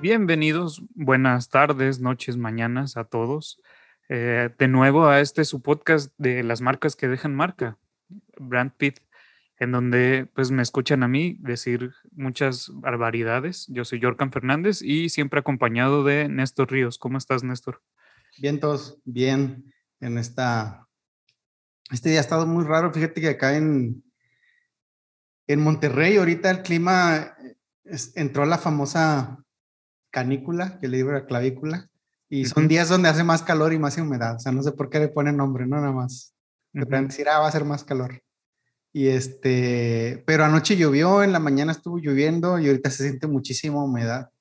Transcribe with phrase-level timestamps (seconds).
[0.00, 3.60] Bienvenidos, buenas tardes, noches, mañanas a todos.
[4.08, 7.78] Eh, de nuevo a este su podcast de las marcas que dejan marca,
[8.38, 9.00] Brand Pit,
[9.58, 13.66] en donde pues me escuchan a mí decir muchas barbaridades.
[13.68, 16.98] Yo soy Jorkan Fernández y siempre acompañado de Néstor Ríos.
[16.98, 17.82] ¿Cómo estás, Néstor?
[18.38, 19.72] Bien, todos, bien.
[20.00, 20.86] En esta,
[21.90, 22.92] este día ha estado muy raro.
[22.92, 24.04] Fíjate que acá en,
[25.48, 27.36] en Monterrey ahorita el clima
[28.14, 29.42] entró la famosa
[30.10, 31.88] canícula, que le digo la clavícula,
[32.28, 34.36] y son días donde hace más calor y más humedad.
[34.36, 36.34] O sea, no sé por qué le ponen nombre, no nada más.
[36.72, 38.22] Te pueden decir, ah, va a ser más calor.
[38.98, 43.84] Y este, pero anoche llovió, en la mañana estuvo lloviendo y ahorita se siente muchísima
[43.84, 44.32] humedad.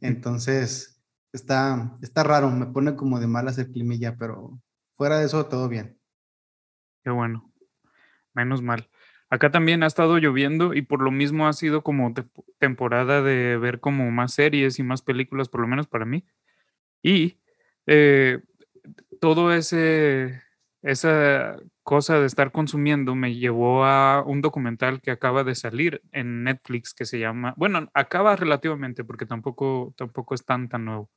[0.00, 1.02] Entonces,
[1.32, 4.62] está, está raro, me pone como de malas el clima pero
[4.96, 5.98] fuera de eso todo bien.
[7.02, 7.52] Qué bueno,
[8.34, 8.88] menos mal.
[9.30, 12.14] Acá también ha estado lloviendo y por lo mismo ha sido como
[12.60, 16.24] temporada de ver como más series y más películas, por lo menos para mí.
[17.02, 17.40] Y
[17.86, 18.44] eh,
[19.20, 20.40] todo ese,
[20.82, 26.44] esa cosa de estar consumiendo me llevó a un documental que acaba de salir en
[26.44, 31.10] Netflix que se llama, bueno, acaba relativamente porque tampoco, tampoco es tan, tan nuevo.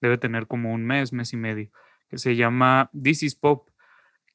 [0.00, 1.70] Debe tener como un mes, mes y medio,
[2.08, 3.68] que se llama This is Pop,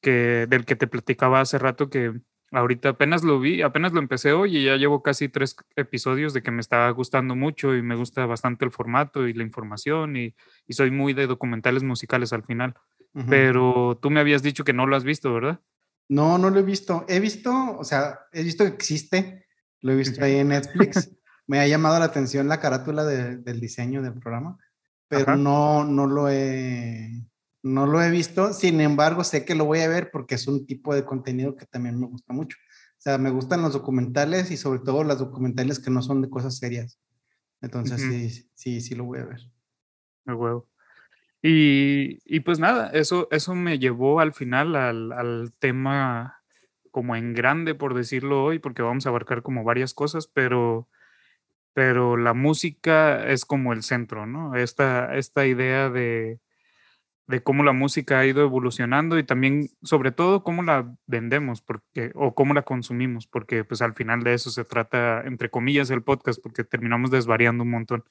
[0.00, 2.20] que, del que te platicaba hace rato que
[2.52, 6.42] Ahorita apenas lo vi, apenas lo empecé hoy y ya llevo casi tres episodios de
[6.42, 10.34] que me está gustando mucho y me gusta bastante el formato y la información y,
[10.68, 12.74] soy muy de documentales musicales al final.
[13.28, 15.60] Pero tú me habías dicho que no lo has visto, ¿verdad?
[16.08, 17.04] No, no lo he visto.
[17.08, 19.46] He visto, o sea, he visto que existe,
[19.80, 21.10] lo he visto ahí en Netflix.
[21.46, 24.56] me ha llamado la atención la carátula del diseño del programa,
[25.08, 27.24] pero no, no lo he
[27.62, 30.64] no lo he visto, sin embargo, sé que lo voy a ver porque es un
[30.64, 32.56] tipo de contenido que también me gusta mucho.
[32.56, 36.30] O sea, me gustan los documentales y sobre todo los documentales que no son de
[36.30, 36.98] cosas serias.
[37.60, 39.40] Entonces, sí, sí, sí lo voy a ver.
[40.24, 40.69] Me huevo.
[41.42, 46.42] Y, y, pues nada, eso, eso me llevó al final al, al, tema
[46.90, 50.88] como en grande, por decirlo hoy, porque vamos a abarcar como varias cosas, pero,
[51.72, 54.54] pero la música es como el centro, ¿no?
[54.56, 56.40] Esta, esta idea de,
[57.30, 62.10] de cómo la música ha ido evolucionando y también, sobre todo, cómo la vendemos porque,
[62.14, 66.02] o cómo la consumimos, porque pues al final de eso se trata, entre comillas, el
[66.02, 68.04] podcast, porque terminamos desvariando un montón.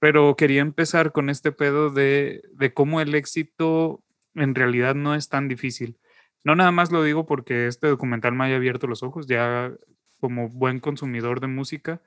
[0.00, 4.02] Pero quería empezar con este pedo de, de cómo el éxito
[4.34, 5.98] en realidad no es tan difícil.
[6.42, 9.72] No nada más lo digo porque este documental me haya abierto los ojos, ya
[10.20, 12.02] como buen consumidor de música,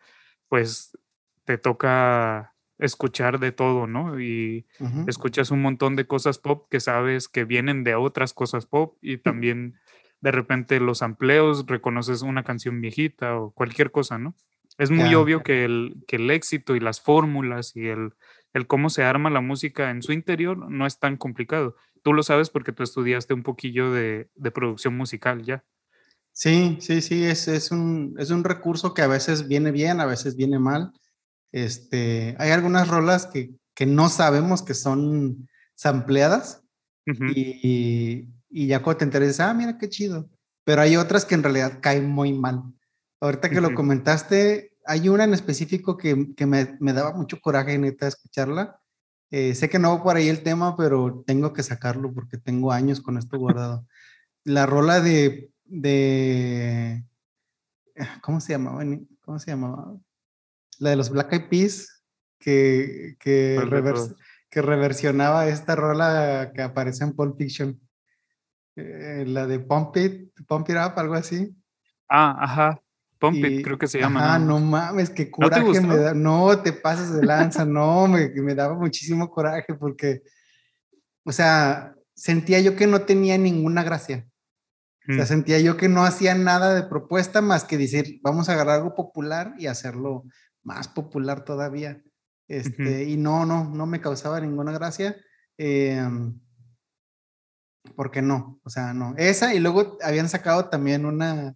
[0.49, 0.97] pues
[1.45, 4.19] te toca escuchar de todo, ¿no?
[4.19, 4.65] Y
[5.07, 9.17] escuchas un montón de cosas pop que sabes que vienen de otras cosas pop y
[9.17, 9.79] también
[10.21, 14.35] de repente los amplios reconoces una canción viejita o cualquier cosa, ¿no?
[14.77, 18.13] Es muy obvio que el, que el éxito y las fórmulas y el,
[18.53, 21.75] el cómo se arma la música en su interior no es tan complicado.
[22.01, 25.63] Tú lo sabes porque tú estudiaste un poquillo de, de producción musical ya.
[26.31, 30.05] Sí, sí, sí, es, es, un, es un recurso que a veces viene bien, a
[30.05, 30.91] veces viene mal
[31.53, 36.63] este, hay algunas rolas que, que no sabemos que son sampleadas
[37.05, 40.29] y, y, ya cuando te enteras, ah, mira qué chido.
[40.65, 42.63] Pero hay otras que en realidad caen muy mal.
[43.23, 47.77] Ahorita que lo comentaste, hay una en específico que, que me, me, daba mucho coraje,
[47.77, 48.81] neta, escucharla.
[49.31, 52.73] Eh, sé que no va por ahí el tema, pero tengo que sacarlo porque tengo
[52.73, 53.87] años con esto guardado.
[54.43, 57.05] La rola de, de,
[58.21, 58.83] ¿cómo se llamaba?
[59.21, 59.95] ¿Cómo se llamaba?
[60.79, 62.03] la de los Black Eyed Peas,
[62.39, 63.57] que, que,
[64.49, 67.79] que reversionaba esta rola que aparece en Pulp Fiction.
[68.75, 71.55] Eh, la de Pump It, Pump It Up, algo así.
[72.09, 72.82] Ah, ajá.
[73.23, 74.35] Pump It, creo que se llama.
[74.35, 76.13] Ah, no, mames, qué coraje me da.
[76.13, 80.23] No, te pasas de lanza, no, me, me daba muchísimo coraje porque,
[81.23, 84.27] o sea, sentía yo que no tenía ninguna gracia.
[85.07, 85.27] O sea, mm.
[85.27, 88.93] sentía yo que no hacía nada de propuesta más que decir, vamos a agarrar algo
[88.93, 90.25] popular y hacerlo
[90.61, 92.03] más popular todavía.
[92.49, 95.15] Este, Y no, no, no me causaba ninguna gracia.
[95.57, 96.05] Eh,
[97.95, 99.13] porque no, o sea, no.
[99.17, 101.55] Esa y luego habían sacado también una,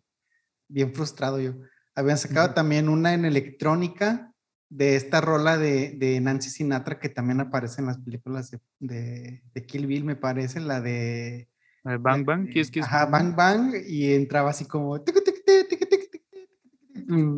[0.67, 1.53] bien frustrado yo,
[1.95, 4.31] habían sacado también una en electrónica
[4.69, 9.65] de esta rola de, de, Nancy Sinatra que también aparece en las películas de, de,
[9.65, 11.49] Kill Bill, me parece, la de...
[11.83, 12.49] Bang Bang,
[12.81, 15.01] Ajá, Bang Bang, y entraba así como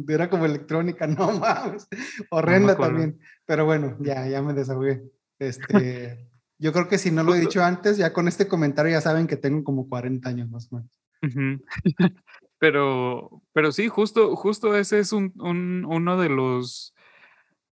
[0.08, 1.88] era como electrónica, no mames,
[2.30, 3.20] horrenda también.
[3.46, 5.04] Pero bueno, ya, ya me desahogué.
[5.38, 6.28] Este,
[6.58, 9.28] yo creo que si no lo he dicho antes, ya con este comentario ya saben
[9.28, 10.92] que tengo como 40 años más o menos.
[12.60, 16.94] pero, pero sí, justo, justo ese es un, un, uno de los,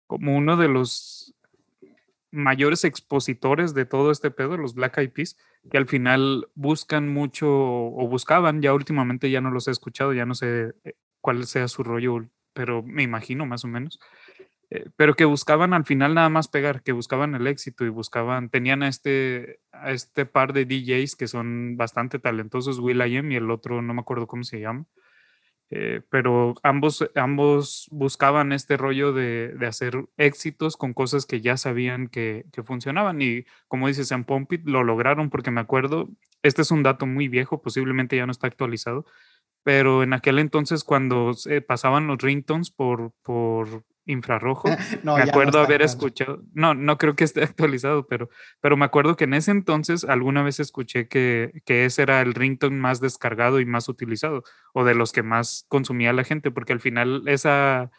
[0.06, 1.34] como uno de los
[2.30, 5.36] mayores expositores de todo este pedo, los Black Eyed Peas,
[5.70, 10.26] que al final buscan mucho o buscaban, ya últimamente ya no los he escuchado, ya
[10.26, 14.00] no sé eh, cuál sea su rollo, pero me imagino más o menos,
[14.74, 18.50] eh, pero que buscaban al final nada más pegar, que buscaban el éxito y buscaban,
[18.50, 23.36] tenían a este, este par de DJs que son bastante talentosos, Will I Am y
[23.36, 24.86] el otro no me acuerdo cómo se llama,
[25.70, 31.56] eh, pero ambos, ambos buscaban este rollo de, de, hacer éxitos con cosas que ya
[31.56, 36.08] sabían que, que funcionaban y como dices, en Pompit lo lograron porque me acuerdo,
[36.42, 39.06] este es un dato muy viejo, posiblemente ya no está actualizado,
[39.62, 41.32] pero en aquel entonces cuando
[41.68, 44.68] pasaban los ringtones por, por infrarrojo.
[45.02, 48.28] me acuerdo haber escuchado, no, no creo que esté actualizado, pero,
[48.60, 52.34] pero me acuerdo que en ese entonces alguna vez escuché que, que ese era el
[52.34, 56.72] ringtone más descargado y más utilizado, o de los que más consumía la gente, porque
[56.72, 57.90] al final esa,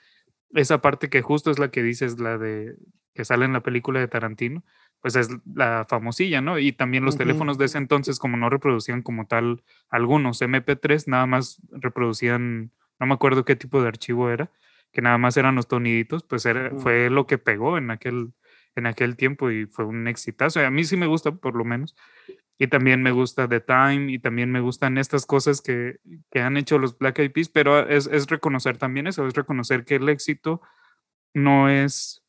[0.54, 2.76] esa parte que justo es la que dices, la de
[3.14, 4.64] que sale en la película de Tarantino,
[5.00, 6.60] pues es la famosilla, ¿no?
[6.60, 11.26] Y también los teléfonos de ese entonces, como no reproducían como tal algunos MP3, nada
[11.26, 14.52] más reproducían, no me acuerdo qué tipo de archivo era,
[14.92, 18.34] que nada más eran los toniditos, pues era, fue lo que pegó en aquel,
[18.76, 20.60] en aquel tiempo y fue un exitazo.
[20.60, 21.96] A mí sí me gusta, por lo menos.
[22.58, 25.98] Y también me gusta The Time y también me gustan estas cosas que,
[26.32, 29.84] que han hecho los Black Eyed Peas, pero es, es, reconocer también eso, es reconocer
[29.84, 30.62] que el éxito
[31.34, 32.24] no es,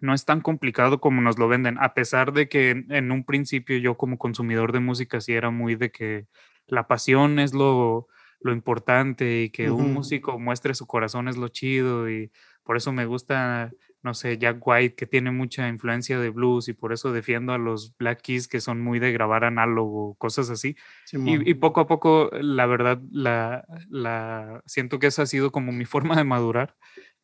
[0.00, 3.24] no es tan complicado como nos lo venden, a pesar de que en, en un
[3.24, 6.28] principio yo como consumidor de música sí era muy de que
[6.68, 8.06] la pasión es lo,
[8.40, 12.30] lo importante y que un músico muestre su corazón es lo chido y
[12.64, 13.72] por eso me gusta,
[14.02, 17.58] no sé, Jack White que tiene mucha influencia de blues y por eso defiendo a
[17.58, 20.76] los Black Keys que son muy de grabar análogo, cosas así.
[21.12, 25.72] y, y, poco a poco, la verdad, la, la, siento que esa ha sido como
[25.72, 26.76] mi forma de madurar.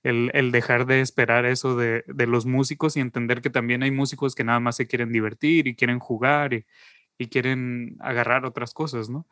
[0.03, 3.91] El, el dejar de esperar eso de, de, los músicos y entender que también hay
[3.91, 6.65] músicos que nada más se quieren divertir y quieren jugar y,
[7.19, 9.27] y quieren agarrar otras cosas, ¿no?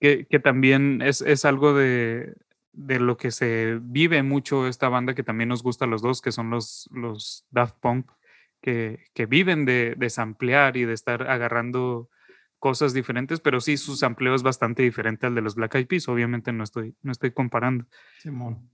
[0.00, 2.34] Que, que también es, es algo de,
[2.72, 6.20] de, lo que se vive mucho esta banda que también nos gusta a los dos,
[6.20, 8.10] que son los, los Daft Punk,
[8.60, 12.08] que, que viven de, de samplear y de estar agarrando
[12.58, 16.08] cosas diferentes, pero sí su sampleo es bastante diferente al de los Black Eyed Peas,
[16.08, 17.86] obviamente no estoy, no estoy comparando.
[18.18, 18.70] Simón.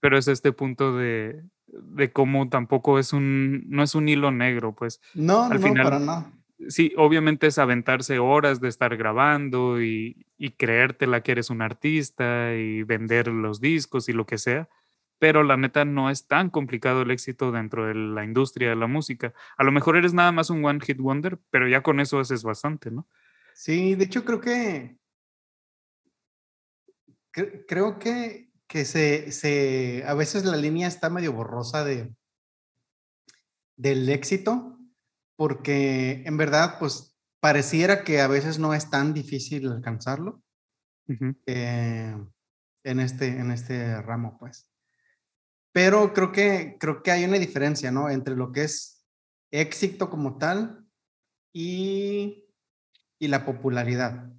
[0.00, 4.74] Pero es este punto de, de cómo tampoco es un, no es un hilo negro,
[4.74, 5.00] pues.
[5.14, 6.32] No, al no, final, para nada
[6.68, 12.54] sí, obviamente es aventarse horas de estar grabando y, y creértela que eres un artista
[12.54, 14.68] y vender los discos y lo que sea,
[15.18, 18.86] pero la neta no es tan complicado el éxito dentro de la industria de la
[18.86, 19.32] música.
[19.56, 22.42] A lo mejor eres nada más un one hit wonder, pero ya con eso haces
[22.42, 23.06] bastante, ¿no?
[23.54, 24.96] Sí, de hecho creo que
[27.66, 32.14] creo que, que se, se, a veces la línea está medio borrosa de,
[33.76, 34.78] del éxito
[35.36, 40.42] porque en verdad, pues pareciera que a veces no es tan difícil alcanzarlo
[41.46, 42.16] eh,
[42.84, 44.68] en, este, en este ramo, pues.
[45.72, 48.10] Pero creo que, creo que hay una diferencia, ¿no?
[48.10, 49.04] Entre lo que es
[49.50, 50.86] éxito como tal
[51.52, 52.44] y,
[53.18, 54.30] y la popularidad.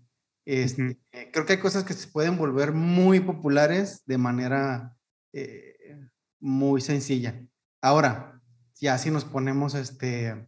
[0.46, 1.00] Este,
[1.32, 4.96] Creo que hay cosas que se pueden volver muy populares de manera
[5.32, 6.00] eh,
[6.40, 7.46] muy sencilla.
[7.82, 8.42] Ahora,
[8.80, 10.48] ya si nos ponemos este,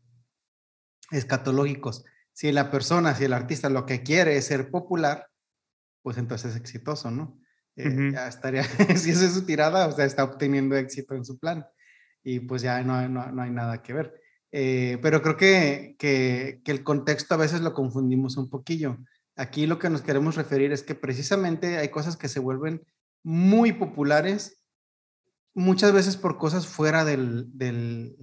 [1.11, 2.05] escatológicos.
[2.33, 5.27] Si la persona, si el artista lo que quiere es ser popular,
[6.01, 7.39] pues entonces es exitoso, ¿no?
[7.75, 8.63] Eh, ya estaría,
[8.95, 11.65] si esa es su tirada, o sea, está obteniendo éxito en su plan.
[12.23, 14.21] Y pues ya no, no, no hay nada que ver.
[14.51, 18.97] Eh, pero creo que, que, que, el contexto a veces lo confundimos un poquillo.
[19.35, 22.85] Aquí lo que nos queremos referir es que precisamente hay cosas que se vuelven
[23.23, 24.61] muy populares,
[25.53, 28.15] muchas veces por cosas fuera del, del,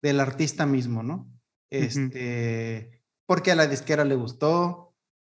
[0.00, 1.30] del artista mismo, ¿no?
[1.70, 4.94] Este, porque a la disquera le gustó,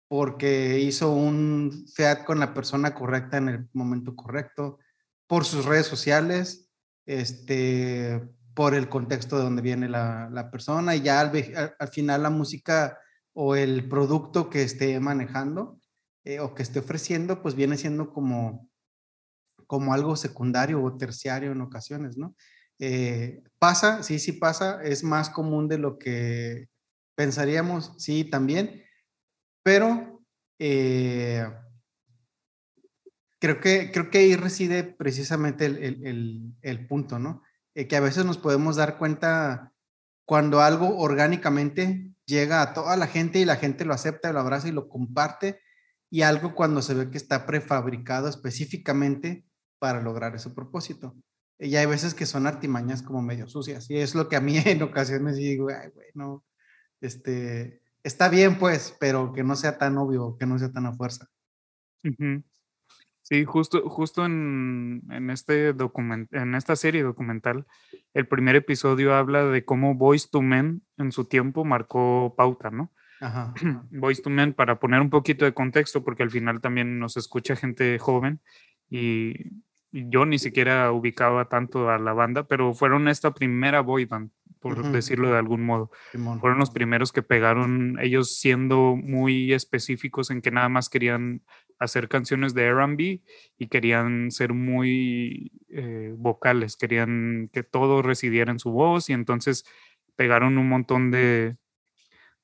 [0.07, 4.79] porque hizo un feat con la persona correcta en el momento correcto,
[5.27, 6.69] por sus redes sociales,
[7.05, 8.21] este,
[8.53, 11.31] por el contexto de donde viene la, la persona y ya al,
[11.79, 12.99] al, final la música
[13.33, 15.79] o el producto que esté manejando
[16.25, 18.69] eh, o que esté ofreciendo, pues viene siendo como,
[19.67, 22.35] como algo secundario o terciario en ocasiones, ¿no?
[22.83, 26.67] Eh, pasa, sí, sí pasa, es más común de lo que
[27.15, 28.83] pensaríamos, sí, también,
[29.63, 30.23] pero
[30.57, 31.47] eh,
[33.39, 37.43] creo que, creo que ahí reside precisamente el, el, punto, ¿no?
[37.75, 39.71] Eh, que a veces nos podemos dar cuenta
[40.25, 44.69] cuando algo orgánicamente llega a toda la gente y la gente lo acepta, lo abraza
[44.69, 45.61] y lo comparte,
[46.09, 49.45] y algo cuando se ve que está prefabricado específicamente
[49.77, 51.15] para lograr ese propósito.
[51.63, 54.57] Y hay veces que son artimañas como medio sucias, y es lo que a mí
[54.65, 56.43] en ocasiones digo, ay, güey, no,
[57.01, 60.93] este, está bien pues, pero que no sea tan obvio, que no sea tan a
[60.93, 61.27] fuerza.
[63.21, 67.67] Sí, justo, justo en, este document, en esta serie documental,
[68.15, 72.91] el primer episodio habla de cómo Voice to Men en su tiempo marcó pauta, ¿no?
[73.19, 73.53] Ajá.
[73.91, 77.55] Voice to Men, para poner un poquito de contexto, porque al final también nos escucha
[77.55, 78.41] gente joven
[78.89, 79.35] y,
[79.91, 84.91] yo ni siquiera ubicaba tanto a la banda, pero fueron esta primera boy band, por
[84.91, 85.91] decirlo de algún modo.
[86.39, 91.41] Fueron los primeros que pegaron, ellos siendo muy específicos en que nada más querían
[91.79, 93.21] hacer canciones de RB
[93.57, 99.65] y querían ser muy eh, vocales, querían que todo residiera en su voz y entonces
[100.15, 101.57] pegaron un montón de,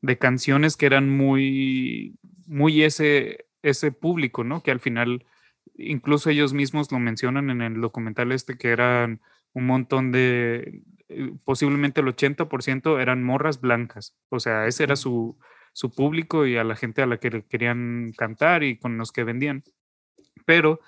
[0.01, 4.63] de canciones que eran muy, muy ese, ese público, ¿no?
[4.63, 5.25] Que al final,
[5.77, 9.22] incluso ellos mismos lo mencionan en el documental este, que eran
[9.53, 15.38] un montón de, eh, posiblemente el 80% eran morras blancas, o sea, ese era su
[15.77, 19.24] su público y a la gente a la que querían cantar y con los que
[19.24, 19.63] vendían.
[20.43, 20.79] Pero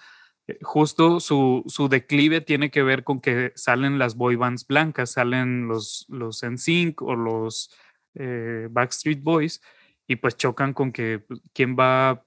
[0.47, 5.11] eh, justo su, su, declive tiene que ver con que salen las boy bands blancas,
[5.11, 7.69] salen los, los NSYNC o los
[8.15, 9.61] eh, Backstreet Boys
[10.07, 12.25] y pues chocan con que pues, quién va,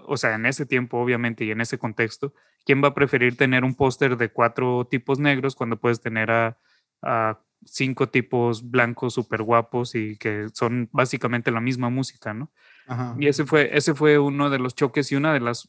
[0.00, 2.34] o sea, en ese tiempo obviamente y en ese contexto,
[2.64, 6.58] quién va a preferir tener un póster de cuatro tipos negros cuando puedes tener a,
[7.02, 12.50] a cinco tipos blancos súper guapos y que son básicamente la misma música, ¿no?
[13.18, 15.68] Y ese fue, ese fue uno de los choques y una de las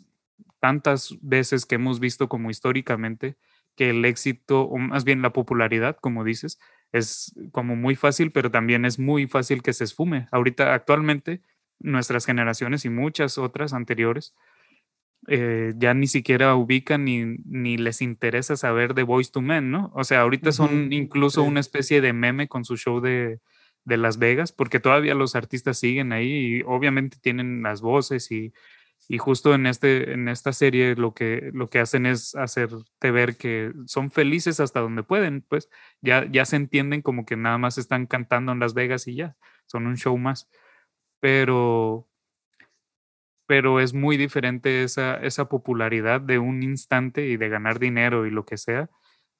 [0.60, 3.36] tantas veces que hemos visto como históricamente
[3.76, 6.60] que el éxito, o más bien la popularidad, como dices,
[6.92, 10.28] es como muy fácil, pero también es muy fácil que se esfume.
[10.32, 11.42] Ahorita, actualmente,
[11.84, 14.34] nuestras generaciones y muchas otras anteriores
[15.28, 19.92] eh, ya ni siquiera ubican ni, ni, les interesa saber de Voice to Men, ¿no?
[19.94, 23.40] O sea, ahorita son incluso una especie de meme con su show de,
[23.86, 28.52] de, Las Vegas, porque todavía los artistas siguen ahí y obviamente tienen las voces y,
[29.08, 33.38] y justo en, este, en esta serie lo que, lo que hacen es hacerte ver
[33.38, 35.70] que son felices hasta donde pueden, pues
[36.02, 39.36] ya, ya se entienden como que nada más están cantando en Las Vegas y ya,
[39.68, 40.50] son un show más.
[41.22, 42.10] Pero
[43.52, 48.32] pero es muy diferente esa, esa popularidad de un instante y de ganar dinero y
[48.32, 48.90] lo que sea,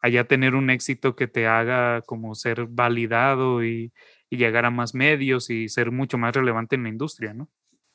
[0.02, 3.94] allá tener un éxito que te haga como ser validado y,
[4.30, 7.50] llegar a más medios y ser mucho más relevante en la industria, ¿no?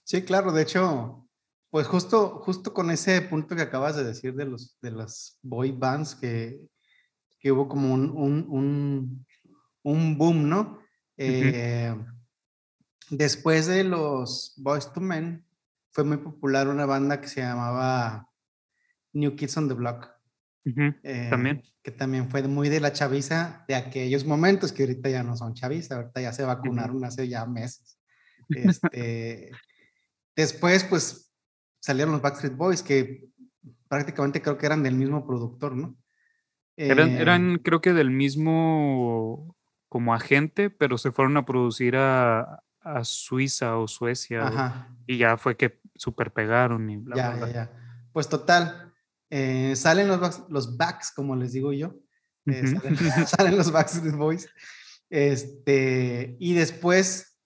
[0.04, 1.26] Sí, claro, de hecho,
[1.70, 5.72] pues justo, justo con ese punto que acabas de decir de, los, de las boy
[5.72, 6.60] bands, que,
[7.38, 9.26] que hubo como un, un,
[9.82, 10.78] un, boom, ¿no?
[11.18, 11.94] Eh,
[13.10, 15.44] después de los Boys to Men,
[15.90, 18.30] fue muy popular una banda que se llamaba
[19.12, 20.10] New Kids on the Block.
[20.64, 21.62] Eh, también.
[21.82, 25.54] Que también fue muy de la chaviza de aquellos momentos, que ahorita ya no son
[25.54, 27.98] chaviza, ahorita ya se vacunaron hace ya meses.
[28.48, 29.50] Este,
[30.36, 31.32] después, pues,
[31.80, 33.28] salieron los Backstreet Boys, que
[33.88, 35.96] prácticamente creo que eran del mismo productor, ¿no?
[36.76, 39.56] eran, eh, eran, creo que del mismo
[39.88, 44.88] como agente, pero se fueron a producir a, a Suiza o Suecia.
[45.06, 47.70] y ya fue que super pegaron y bla, ya, Ya, ya.
[48.12, 48.94] Pues total,
[49.28, 51.96] eh, salen los, los backs, como les digo yo.
[52.46, 52.62] Eh,
[53.26, 54.48] salen, los backs de Boys.
[55.10, 57.36] Este, y después,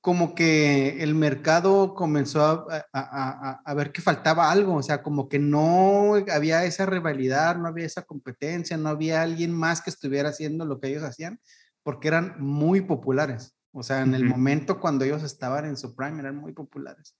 [0.00, 5.28] como que el mercado comenzó a, a, a, ver que faltaba algo, o sea, como
[5.28, 10.30] que no había esa rivalidad, no había esa competencia, no había alguien más que estuviera
[10.30, 11.40] haciendo lo que ellos hacían,
[11.82, 13.57] porque eran muy populares.
[13.78, 17.16] O sea, en el momento cuando ellos estaban en su prime eran muy populares.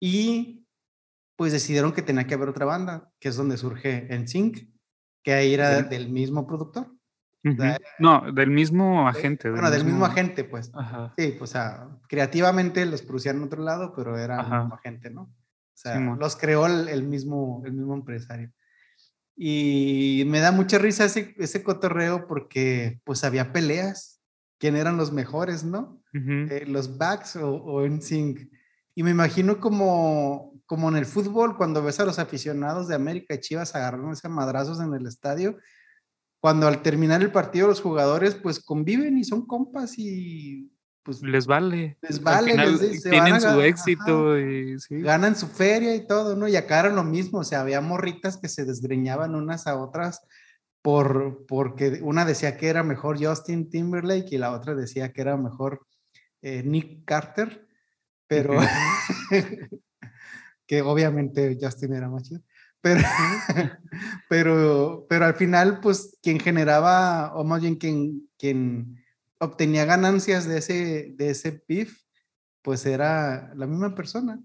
[0.00, 0.66] Y
[1.36, 4.68] pues decidieron que tenía que haber otra banda, que es donde surge NSYNC,
[5.22, 6.92] que ahí era del mismo productor.
[8.00, 9.50] no, del mismo agente.
[9.50, 10.72] bueno, del mismo, agente, pues.
[11.16, 15.10] Sí, pues, o sea, creativamente los producían en otro lado, pero era el mismo agente,
[15.10, 15.22] ¿no?
[15.22, 18.50] O sea, los creó el, mismo, el mismo empresario.
[19.36, 24.17] Y me da mucha risa ese, ese cotorreo porque pues había peleas
[24.58, 26.02] quién eran los mejores, ¿no?
[26.12, 28.40] Eh, los backs o, o en sync.
[28.94, 33.34] Y me imagino como, como en el fútbol, cuando ves a los aficionados de América
[33.34, 35.56] y Chivas agarrándose madrazos en el estadio,
[36.40, 40.70] cuando al terminar el partido los jugadores pues conviven y son compas y
[41.02, 41.96] pues les vale.
[42.02, 42.52] Les vale,
[43.02, 46.48] tienen su éxito y ganan su feria y todo, ¿no?
[46.48, 50.20] Y acá era lo mismo, o sea, había morritas que se desgreñaban unas a otras
[50.88, 55.36] por, porque una decía que era mejor Justin Timberlake y la otra decía que era
[55.36, 55.86] mejor
[56.40, 57.68] eh, Nick Carter,
[58.26, 58.58] pero
[60.66, 62.40] que obviamente Justin era más chido.
[62.80, 63.02] Pero,
[64.30, 69.04] pero, pero al final, pues quien generaba, o más bien quien, quien
[69.40, 72.00] obtenía ganancias de ese, de ese PIF,
[72.62, 74.40] pues era la misma persona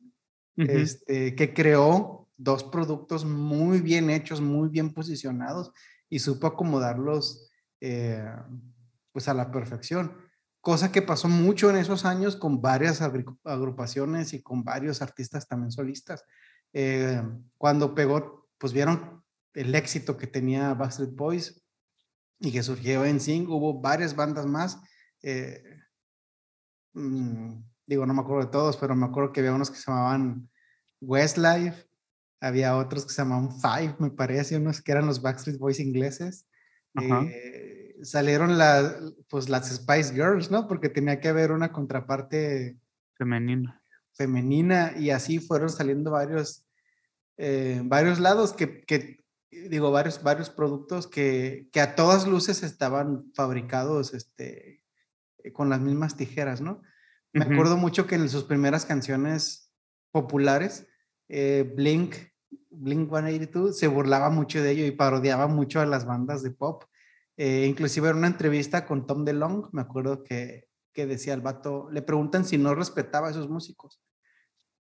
[0.58, 5.72] este, que creó dos productos muy bien hechos, muy bien posicionados
[6.14, 7.50] y supo acomodarlos
[7.82, 8.24] eh,
[9.12, 10.16] pues a la perfección.
[10.62, 15.72] Cosa que pasó mucho en esos años con varias agrupaciones y con varios artistas también
[15.72, 16.24] solistas.
[16.72, 17.20] Eh,
[17.58, 19.24] cuando pegó, pues vieron
[19.56, 21.64] el éxito que tenía Backstreet Boys,
[22.40, 24.80] y que surgió en Sing, hubo varias bandas más.
[25.24, 25.64] Eh,
[26.94, 27.56] mm,
[27.88, 30.48] digo, no me acuerdo de todos, pero me acuerdo que había unos que se llamaban
[31.02, 31.88] Westlife,
[32.44, 36.46] había otros que se llamaban Five, me parece, unos que eran los Backstreet Boys ingleses.
[37.02, 40.68] Eh, salieron la, pues las Spice Girls, ¿no?
[40.68, 42.78] Porque tenía que haber una contraparte
[43.16, 43.82] femenina.
[44.12, 46.68] Femenina y así fueron saliendo varios,
[47.38, 53.32] eh, varios lados que, que, digo, varios, varios productos que, que, a todas luces estaban
[53.34, 54.84] fabricados este,
[55.54, 56.82] con las mismas tijeras, ¿no?
[57.32, 59.72] Me acuerdo mucho que en sus primeras canciones
[60.12, 60.88] populares,
[61.30, 62.16] eh, Blink,
[62.76, 66.84] Blink 182 se burlaba mucho de ello y parodiaba mucho a las bandas de pop.
[67.38, 71.90] Eh, inclusive en una entrevista con Tom DeLong, me acuerdo que, que decía el vato,
[71.92, 74.02] le preguntan si no respetaba a esos músicos.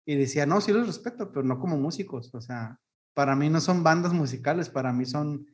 [0.04, 2.34] Y decía, no, sí los respeto, pero no como músicos.
[2.34, 2.78] O sea,
[3.14, 5.46] para mí no son bandas musicales, para mí son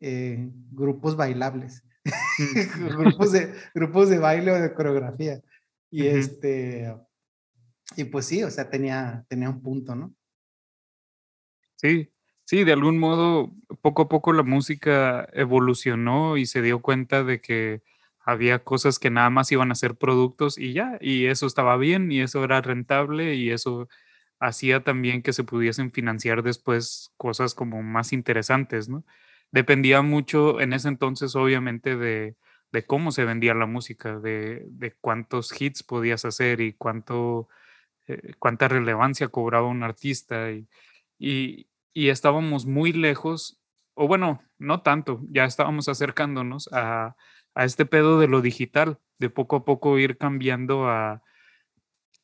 [0.00, 1.84] eh, grupos bailables,
[2.96, 5.40] grupos, de, grupos de baile o de coreografía.
[5.90, 6.94] Y este,
[7.96, 10.14] y pues sí, o sea, tenía, tenía un punto, ¿no?
[11.82, 12.10] Sí,
[12.44, 17.40] sí, de algún modo, poco a poco la música evolucionó y se dio cuenta de
[17.40, 17.82] que
[18.20, 22.12] había cosas que nada más iban a ser productos y ya, y eso estaba bien
[22.12, 23.88] y eso era rentable y eso
[24.38, 29.04] hacía también que se pudiesen financiar después cosas como más interesantes, ¿no?
[29.52, 32.36] Dependía mucho en ese entonces, obviamente, de,
[32.86, 37.48] cómo se vendía la música, de, cuántos hits podías hacer y cuánto,
[38.08, 40.50] eh, cuánta relevancia cobraba un artista.
[41.18, 43.60] Y, estábamos muy lejos,
[43.94, 47.16] o bueno, no tanto, ya estábamos acercándonos a,
[47.54, 51.22] a este pedo de lo digital, de poco a poco ir cambiando a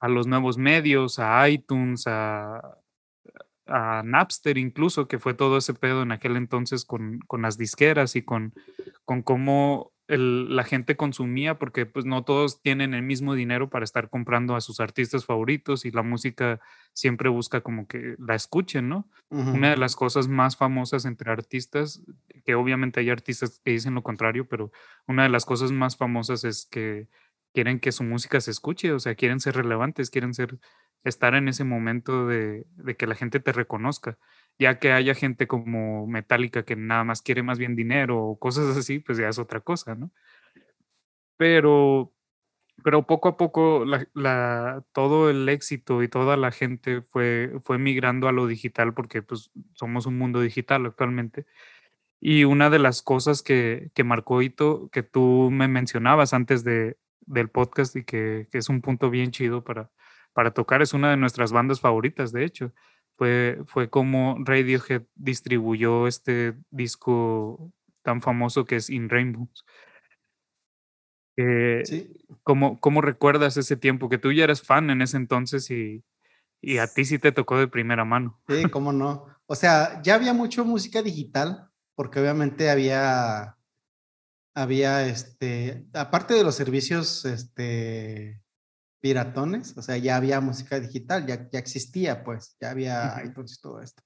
[0.00, 2.78] a los nuevos medios, a iTunes, a,
[3.66, 8.16] a Napster incluso, que fue todo ese pedo en aquel entonces con, con las disqueras
[8.16, 8.54] y con,
[9.04, 14.08] con cómo la gente consumía, porque pues no todos tienen el mismo dinero para estar
[14.08, 16.60] comprando a sus artistas favoritos y la música
[16.94, 19.08] siempre busca como que la escuchen, ¿no?
[19.28, 22.02] Una de las cosas más famosas entre artistas,
[22.46, 24.72] que obviamente hay artistas que dicen lo contrario, pero
[25.06, 27.08] una de las cosas más famosas es que
[27.52, 30.58] quieren que su música se escuche, o sea, quieren ser relevantes, quieren ser,
[31.04, 32.66] estar en ese momento de,
[32.96, 34.18] que la gente te reconozca.
[34.58, 38.76] Ya que haya gente como Metallica que nada más quiere más bien dinero o cosas
[38.76, 40.10] así, pues ya es otra cosa, ¿no?
[41.36, 42.12] Pero,
[42.84, 48.28] pero poco a poco la, todo el éxito y toda la gente fue, fue migrando
[48.28, 51.46] a lo digital porque pues somos un mundo digital actualmente.
[52.20, 56.98] Y una de las cosas que, que marcó hito, que tú me mencionabas antes de,
[57.28, 59.90] del podcast y que, es un punto bien chido para,
[60.32, 60.82] para tocar.
[60.82, 62.72] Es una de nuestras bandas favoritas, de hecho.
[63.18, 69.66] Fue, fue como Radiohead distribuyó este disco tan famoso que es In Rainbows.
[71.36, 71.82] Eh,
[72.44, 74.08] ¿cómo, recuerdas ese tiempo?
[74.08, 76.04] Que tú ya eres fan en ese entonces y,
[76.60, 78.40] y a ti sí te tocó de primera mano.
[78.48, 79.26] Sí, cómo no.
[79.46, 83.58] O sea, ya había mucho música digital, porque obviamente había
[84.54, 88.42] había, este, aparte de los servicios, este,
[89.00, 93.80] piratones, o sea, ya había música digital, ya, ya existía, pues, ya había entonces todo
[93.80, 94.02] esto.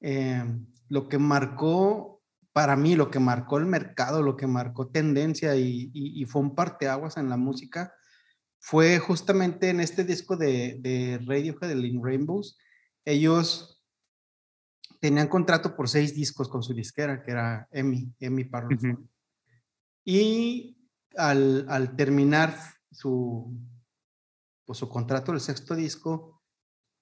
[0.00, 5.56] Em, lo que marcó, para mí, lo que marcó el mercado, lo que marcó tendencia
[5.56, 7.92] y, y, fue un parteaguas en la música,
[8.58, 12.58] fue justamente en este disco de, de Radiohead, de In Rainbows.
[13.04, 13.82] Ellos
[15.00, 19.08] tenían contrato por seis discos con su disquera, que era EMI, EMI Parlophone.
[20.04, 20.78] Y
[21.16, 22.56] al, terminar
[22.90, 23.54] su,
[24.64, 26.42] pues, su contrato, el sexto disco,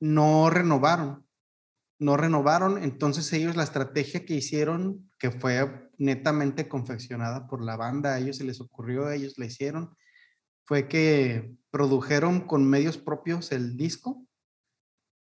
[0.00, 1.26] no renovaron.
[1.98, 2.82] No renovaron.
[2.82, 8.38] Entonces ellos la estrategia que hicieron, que fue netamente confeccionada por la banda, a ellos
[8.38, 9.96] se les ocurrió, ellos la hicieron,
[10.64, 14.26] fue que produjeron con medios propios el disco.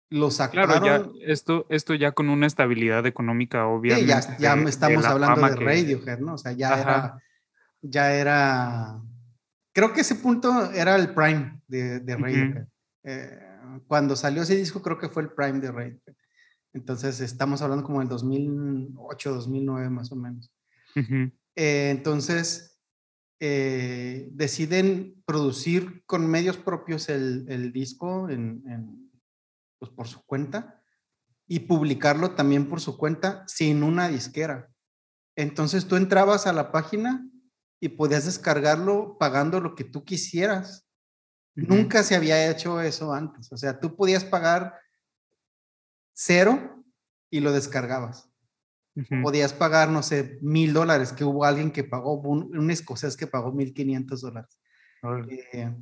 [0.09, 0.79] Lo sacaron.
[0.79, 4.21] Claro, ya, esto, esto ya con una estabilidad económica, obviamente.
[4.21, 6.35] Sí, ya, estamos hablando de Radiohead, ¿no?
[6.35, 7.23] O sea, ya era,
[7.81, 9.01] ya era.
[9.73, 12.67] Creo que ese punto era el prime de, de Radiohead.
[13.03, 13.39] Eh,
[13.87, 16.15] cuando salió ese disco, creo que fue el prime de Radiohead.
[16.73, 20.51] Entonces, estamos hablando como del 2008, 2009 más o menos.
[20.95, 22.79] Eh, entonces,
[23.39, 29.11] eh, deciden producir con medios propios el, el disco en,
[29.79, 30.81] pues por su cuenta
[31.45, 34.69] y publicarlo también por su cuenta sin una disquera.
[35.35, 37.27] Entonces tú entrabas a la página
[37.83, 40.87] y podías descargarlo pagando lo que tú quisieras.
[41.53, 43.51] Nunca se había hecho eso antes.
[43.51, 44.79] O sea, tú podías pagar
[46.13, 46.81] cero
[47.29, 48.29] y lo descargabas.
[49.21, 53.51] Podías pagar, no sé, mil dólares, que hubo alguien que pagó, un, escocés que pagó
[53.51, 54.57] mil quinientos dólares.
[55.51, 55.75] Eh,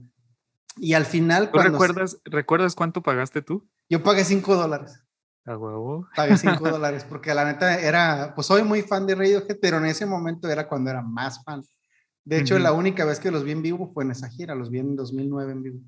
[0.78, 1.52] y al final...
[1.52, 3.70] ¿Tú recuerdas, recuerdas cuánto pagaste tú?
[3.90, 5.06] Yo pagué cinco dólares.
[5.46, 6.08] A huevo.
[6.16, 9.86] Pagué cinco dólares porque la neta era, pues soy muy fan de Radiohead, pero en
[9.86, 11.64] ese momento era cuando era más fan.
[12.24, 14.70] De hecho, la única vez que los vi en vivo fue en esa gira, los
[14.70, 15.80] vi en 2009 en vivo.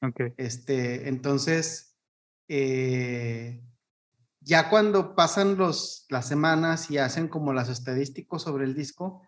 [0.00, 0.20] Ok.
[0.36, 1.96] Este, entonces,
[2.48, 3.62] eh,
[4.40, 9.22] ya cuando pasan los, las semanas y hacen como las estadísticas sobre el disco,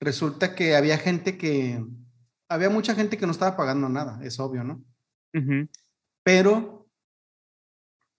[0.00, 1.84] resulta que había gente que,
[2.48, 4.84] había mucha gente que no estaba pagando nada, es obvio, ¿no?
[6.22, 6.88] Pero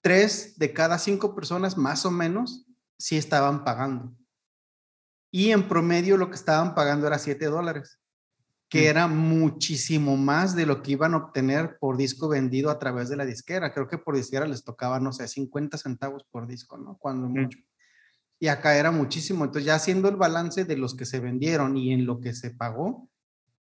[0.02, 2.66] tres de cada cinco personas más o menos
[2.98, 4.16] sí estaban pagando.
[5.32, 8.00] Y en promedio lo que estaban pagando era siete dólares
[8.70, 13.10] que era muchísimo más de lo que iban a obtener por disco vendido a través
[13.10, 13.74] de la disquera.
[13.74, 16.96] Creo que por disquera les tocaba, no sé, 50 centavos por disco, ¿no?
[17.00, 17.58] Cuando mucho.
[18.40, 19.44] Y acá era muchísimo.
[19.44, 22.52] Entonces, ya haciendo el balance de los que se vendieron y en lo que se
[22.52, 23.10] pagó,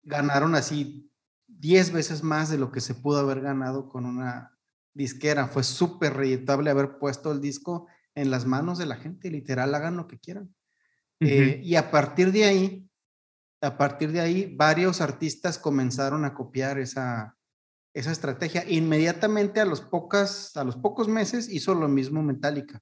[0.04, 1.12] ganaron así
[1.48, 4.56] 10 veces más de lo que se pudo haber ganado con una
[4.94, 5.48] disquera.
[5.48, 9.98] Fue súper rentable haber puesto el disco en las manos de la gente, literal, hagan
[9.98, 10.54] lo que quieran.
[11.22, 12.90] Eh, y a partir de ahí,
[13.62, 17.38] a partir de ahí, varios artistas comenzaron a copiar esa,
[17.94, 18.68] esa estrategia.
[18.68, 22.82] Inmediatamente a los, pocas, a los pocos meses hizo lo mismo Metallica.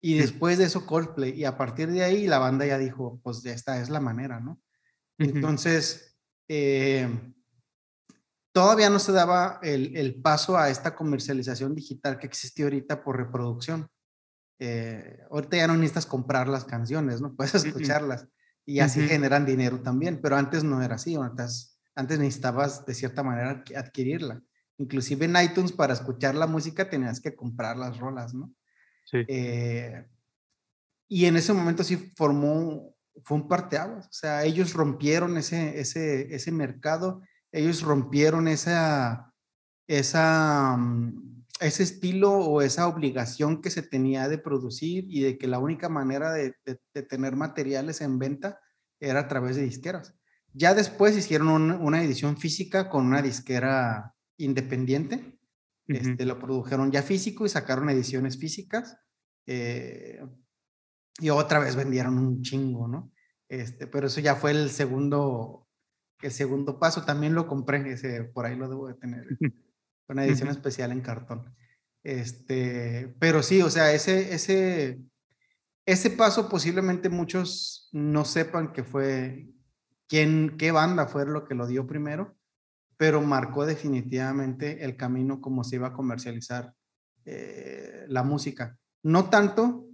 [0.00, 1.32] Y después de eso Coldplay.
[1.38, 4.60] Y a partir de ahí la banda ya dijo, pues esta es la manera, ¿no?
[5.18, 7.08] Entonces, eh,
[8.52, 13.88] todavía no se daba el, paso a esta comercialización digital que existe ahorita por reproducción.
[14.58, 17.32] Eh, ahorita ya no necesitas comprar las canciones, ¿no?
[17.36, 18.26] Puedes escucharlas
[18.66, 23.22] y así generan dinero también, pero antes no era así, antes, antes necesitabas de cierta
[23.22, 24.42] manera adquirirla.
[24.76, 28.52] Inclusive en iTunes para escuchar la música tenías que comprar las rolas, ¿no?
[29.04, 29.24] Sí.
[29.26, 30.06] Eh,
[31.08, 32.94] y en ese momento sí formó,
[33.24, 39.32] fue un parteaguas, o sea, ellos rompieron ese, ese, ese mercado, ellos rompieron esa,
[39.86, 45.46] esa, mm, ese estilo o esa obligación que se tenía de producir y de que
[45.46, 46.54] la única manera de,
[47.08, 48.60] tener materiales en venta
[49.00, 50.14] era a través de disqueras.
[50.52, 55.38] Ya después hicieron una edición física con una disquera independiente.
[55.86, 58.98] este, lo produjeron ya físico y sacaron ediciones físicas.
[59.46, 60.20] Eh,
[61.20, 63.12] y otra vez vendieron un chingo, ¿no?
[63.48, 65.66] Este, pero eso ya fue el segundo,
[66.22, 67.04] el segundo paso.
[67.04, 69.26] También lo compré, ese, por ahí lo debo de tener.
[70.08, 71.54] una edición especial en cartón.
[72.02, 75.00] Este, pero sí, o sea, ese, ese,
[75.84, 79.48] ese paso posiblemente muchos no sepan que fue,
[80.08, 82.36] quién, qué banda fue lo que lo dio primero,
[82.96, 86.74] pero marcó definitivamente el camino como se iba a comercializar
[87.24, 88.76] eh, la música.
[89.02, 89.86] No tanto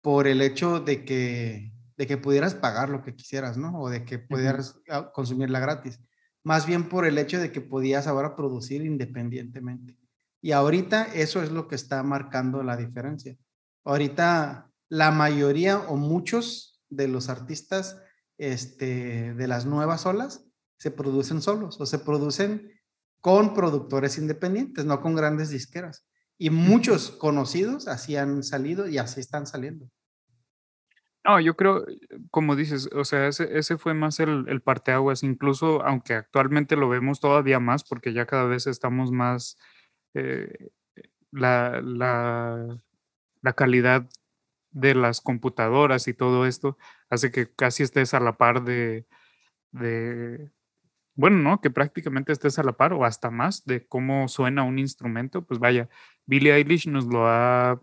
[0.00, 3.80] por el hecho de que, de que pudieras pagar lo que quisieras, ¿no?
[3.80, 6.00] O de que pudieras ah, consumirla gratis,
[6.44, 9.96] más bien por el hecho de que podías ahora producir independientemente.
[10.40, 13.36] Y ahorita eso es lo que está marcando la diferencia.
[13.82, 17.98] Ahorita la mayoría o muchos de los artistas
[18.36, 22.70] este, de las nuevas olas se producen solos o se producen
[23.20, 26.06] con productores independientes, no con grandes disqueras.
[26.36, 29.88] Y muchos conocidos así han salido y así están saliendo.
[31.24, 31.86] No, yo creo,
[32.30, 36.88] como dices, o sea, ese, ese fue más el, el parteaguas, incluso aunque actualmente lo
[36.90, 39.56] vemos todavía más, porque ya cada vez estamos más,
[40.14, 40.68] eh,
[41.32, 42.78] la, la,
[43.42, 44.08] la calidad
[44.72, 46.78] de las computadoras y todo esto
[47.10, 49.06] hace que casi estés a la par de,
[49.72, 50.52] de,
[51.16, 51.60] bueno, ¿no?
[51.60, 55.44] Que prácticamente estés a la par o hasta más de cómo suena un instrumento.
[55.46, 55.88] Pues vaya,
[56.26, 57.80] Billie Eilish nos lo ha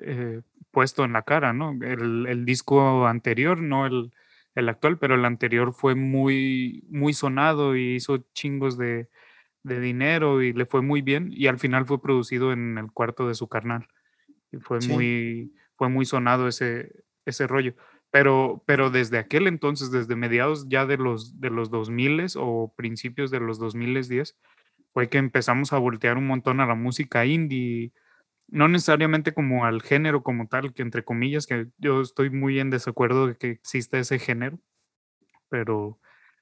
[0.00, 1.78] eh, puesto en la cara, ¿no?
[1.80, 4.12] El, disco anterior, no el,
[4.54, 9.08] el actual, pero el anterior fue muy, muy sonado y hizo chingos de,
[9.62, 13.28] de dinero y le fue muy bien y al final fue producido en el cuarto
[13.28, 13.86] de su carnal.
[14.50, 17.74] Y fue muy fue muy sonado ese ese rollo.
[18.10, 23.30] Pero pero desde aquel entonces, desde mediados ya de los de los 2000 o principios
[23.30, 24.36] de los 2010,
[24.92, 27.92] fue que empezamos a voltear un montón a la música indie,
[28.52, 32.68] no necesariamente como al género como tal, que entre comillas, que yo estoy muy en
[32.68, 34.60] desacuerdo de que exista ese género,
[35.48, 35.98] pero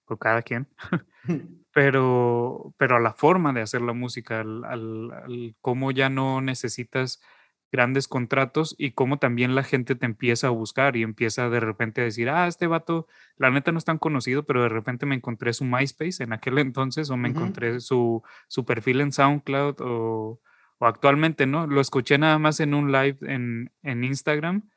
[0.07, 0.67] por cada quien.
[1.73, 7.23] pero, pero a la forma de hacer la música, al, al, cómo ya no necesitas
[7.71, 12.01] grandes contratos y cómo también la gente te empieza a buscar y empieza de repente
[12.01, 15.15] a decir, ah, este vato, la neta no es tan conocido, pero de repente me
[15.15, 20.41] encontré su MySpace en aquel entonces o me encontré su, su perfil en SoundCloud o,
[20.81, 21.67] o, actualmente, ¿no?
[21.67, 24.71] Lo escuché nada más en un live en, en Instagram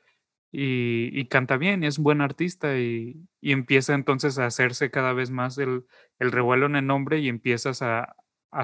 [0.55, 5.57] y, canta bien, es un buen artista y, empieza entonces a hacerse cada vez más
[5.57, 5.85] el,
[6.19, 8.15] revuelo en el nombre y empiezas a,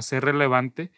[0.01, 0.91] ser relevante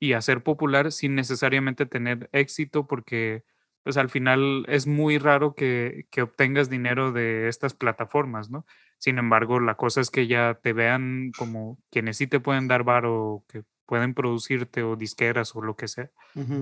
[0.00, 3.44] y a ser popular sin necesariamente tener éxito porque
[3.82, 8.66] pues al final es muy raro que, obtengas dinero de estas plataformas, ¿no?
[8.98, 12.82] Sin embargo, la cosa es que ya te vean como quienes sí te pueden dar
[12.82, 16.10] bar o que pueden producirte o disqueras o lo que sea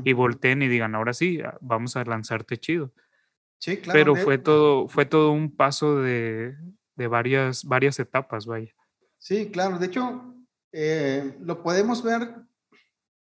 [0.05, 2.93] y volteen y digan, ahora sí, ah, vamos a lanzarte chido.
[3.59, 3.99] Sí, claro.
[3.99, 6.57] Pero fue todo, fue todo un paso de,
[6.95, 8.73] varias, varias etapas, vaya.
[9.19, 9.79] Sí, claro.
[9.79, 10.35] De hecho,
[10.73, 12.37] eh, lo podemos ver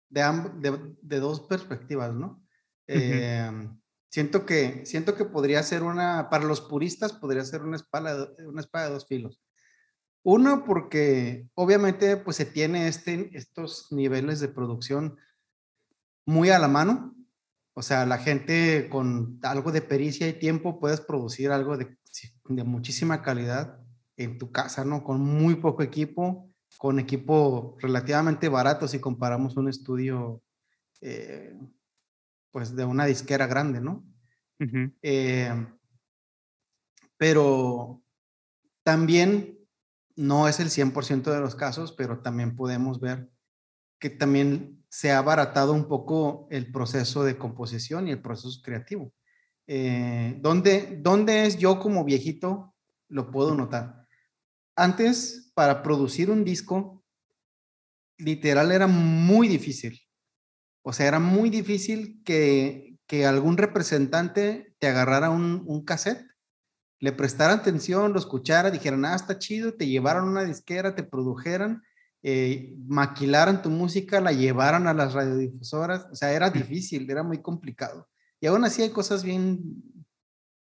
[0.08, 2.40] de, de, dos perspectivas, ¿no?
[2.86, 3.78] Em,
[4.10, 8.60] siento, que, siento que podría ser una, para los puristas, podría ser una espada, una
[8.60, 9.42] espada de dos filos.
[10.30, 15.16] Uno, porque obviamente pues se tiene este, estos niveles de producción
[16.26, 17.16] muy a la mano,
[17.72, 21.96] o sea, la gente con algo de pericia y tiempo puedes producir algo de,
[22.44, 23.80] de muchísima calidad
[24.18, 25.02] en tu casa, ¿no?
[25.02, 30.42] Con muy poco equipo, con equipo relativamente barato si comparamos un estudio,
[31.00, 31.58] eh,
[32.50, 34.04] pues de una disquera grande, ¿no?
[35.00, 35.66] Eh,
[37.16, 38.02] pero
[38.82, 39.57] también
[40.18, 43.30] no es el 100% de los casos, pero también podemos ver
[44.00, 49.12] que también se ha abaratado un poco el proceso de composición y el proceso creativo.
[49.68, 52.74] Eh, ¿dónde, ¿Dónde es yo como viejito?
[53.08, 54.06] Lo puedo notar.
[54.74, 57.04] Antes, para producir un disco,
[58.16, 60.00] literal era muy difícil.
[60.82, 66.26] O sea, era muy difícil que, que algún representante te agarrara un, un, cassette,
[67.00, 71.82] le prestara atención, lo escuchara, dijeran, ah, está chido, te llevaran una disquera, te produjeran
[72.22, 77.40] eh, maquilaran tu música, la llevaran a las radiodifusoras, o sea, era difícil, era muy
[77.40, 78.08] complicado.
[78.40, 79.82] Y aún así hay cosas bien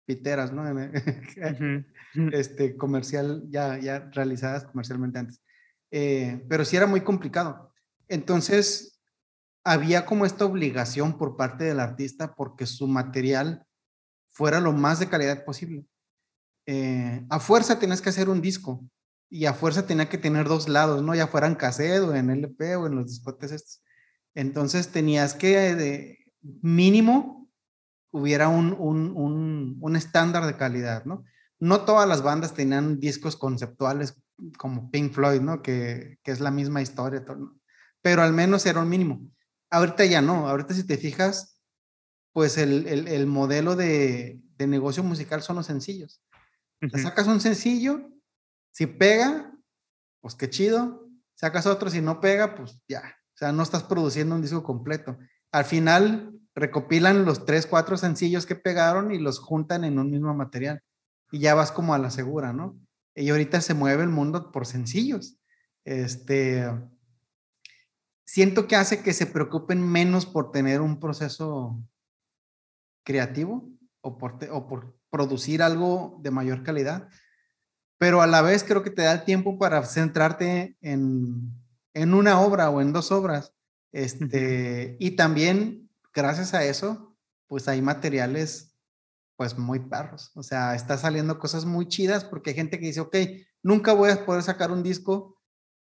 [0.05, 0.65] piteras, ¿no?
[2.33, 5.41] este, comercial, ya, ya realizadas comercialmente antes.
[5.91, 7.73] Eh, pero sí era muy complicado.
[8.09, 9.01] Entonces,
[9.65, 13.65] había como esta obligación por parte del artista porque su material
[14.31, 15.85] fuera lo más de calidad posible.
[16.71, 18.85] Eh, a fuerza tienes que hacer un disco,
[19.31, 21.15] y a fuerza tenía que tener dos lados, ¿no?
[21.15, 23.83] Ya fueran cassette o en LP o en los discotes estos.
[24.35, 26.19] Entonces tenías que, de
[26.63, 27.49] mínimo,
[28.11, 31.25] hubiera un, un, un, un, estándar de calidad, ¿no?
[31.59, 34.15] No todas las bandas tenían discos conceptuales
[34.59, 35.63] como Pink Floyd, ¿no?
[35.63, 37.25] Que, que es la misma historia,
[38.03, 39.21] pero al menos era un mínimo.
[39.71, 41.61] Ahorita ya no, ahorita si te fijas,
[42.33, 46.23] pues el, el, el modelo de, de, negocio musical son los sencillos.
[47.03, 48.09] Sacas un sencillo
[48.79, 49.53] si pega,
[50.21, 51.09] pues qué chido.
[51.35, 53.03] Sacas otro, si no pega, pues ya.
[53.35, 55.19] O sea, no estás produciendo un disco completo.
[55.53, 60.35] Al final recopilan los tres, cuatro sencillos que pegaron y los juntan en un mismo
[60.35, 60.83] material.
[61.31, 62.79] Y ya vas como a la segura, ¿no?
[63.15, 65.39] Y ahorita se mueve el mundo por sencillos.
[65.85, 66.69] Este,
[68.25, 71.83] siento que hace que se preocupen menos por tener un proceso
[73.05, 73.69] creativo
[74.03, 77.09] o por, o por producir algo de mayor calidad,
[77.99, 81.53] pero a la vez creo que te da el tiempo para centrarte en,
[81.95, 83.55] en una obra o en dos obras.
[83.93, 87.17] Este, y también, gracias a eso,
[87.47, 88.77] pues hay materiales
[89.37, 90.33] pues muy perros.
[90.35, 93.17] O sea, está saliendo cosas muy chidas porque hay gente que dice, ok,
[93.63, 95.37] nunca voy a poder sacar un disco,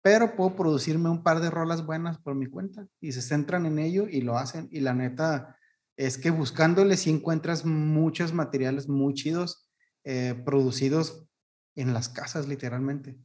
[0.02, 2.86] pero puedo producirme un par de rolas buenas por mi cuenta.
[3.00, 4.68] Y se centran en ello y lo hacen.
[4.70, 5.56] Y la neta
[5.96, 9.68] es que buscándole sí encuentras muchos materiales muy chidos,
[10.04, 11.26] eh, producidos
[11.74, 13.18] en las casas, literalmente.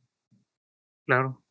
[1.05, 1.43] Claro.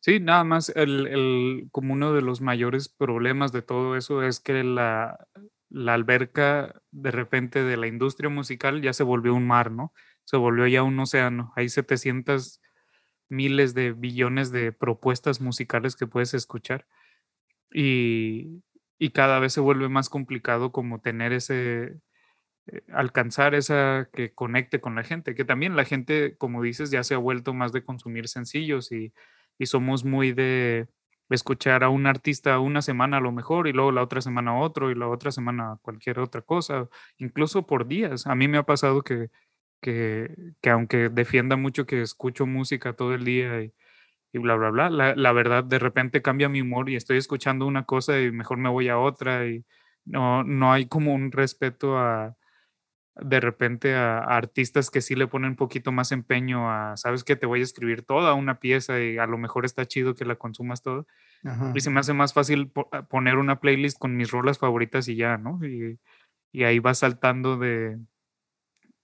[0.00, 4.40] Sí, nada más el, el, como uno de los mayores problemas de todo eso es
[4.40, 5.28] que la,
[5.68, 9.92] la alberca de repente de la industria musical ya se volvió un mar, ¿no?
[10.24, 11.52] se volvió ya un océano.
[11.56, 12.60] Hay 700
[13.28, 16.86] miles de billones de propuestas musicales que puedes escuchar
[17.72, 18.62] y,
[19.02, 21.98] y cada vez se vuelve más complicado como tener ese,
[22.68, 27.04] eh, alcanzar esa que conecte con la gente, que también la gente, como dices, ya
[27.04, 29.12] se ha vuelto más de consumir sencillos y,
[29.58, 30.88] y somos muy de
[31.30, 34.92] escuchar a un artista una semana a lo mejor y luego la otra semana otro
[34.92, 36.88] y la otra semana cualquier otra cosa,
[37.18, 38.28] incluso por días.
[38.28, 39.30] A mí me ha pasado que,
[39.80, 43.74] que, que aunque defienda mucho que escucho música todo el día y,
[44.32, 47.66] y bla, bla, bla, la, la, verdad de repente cambia mi humor y estoy escuchando
[47.66, 49.64] una cosa y mejor me voy a otra y
[50.04, 52.34] no, no hay como un respeto a
[53.14, 57.24] de repente a, a artistas que sí le ponen un poquito más empeño a, sabes
[57.24, 60.24] que te voy a escribir toda una pieza y a lo mejor está chido que
[60.24, 61.06] la consumas todo.
[61.44, 61.72] Ajá.
[61.74, 65.16] Y se me hace más fácil po poner una playlist con mis rolas favoritas y
[65.16, 65.60] ya, ¿no?
[65.62, 65.98] Y,
[66.52, 67.98] y ahí va saltando de,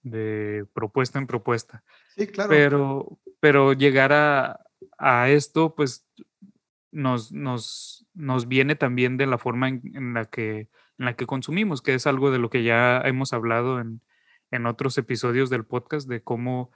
[0.01, 1.83] de propuesta en propuesta.
[2.15, 2.49] Sí, claro.
[2.49, 4.59] Pero, pero llegar a,
[4.99, 6.07] a esto, pues
[6.91, 11.81] nos, nos, nos viene también de la forma en, la que, en la que consumimos,
[11.81, 14.01] que es algo de lo que ya hemos hablado en,
[14.51, 16.71] en otros episodios del podcast, de cómo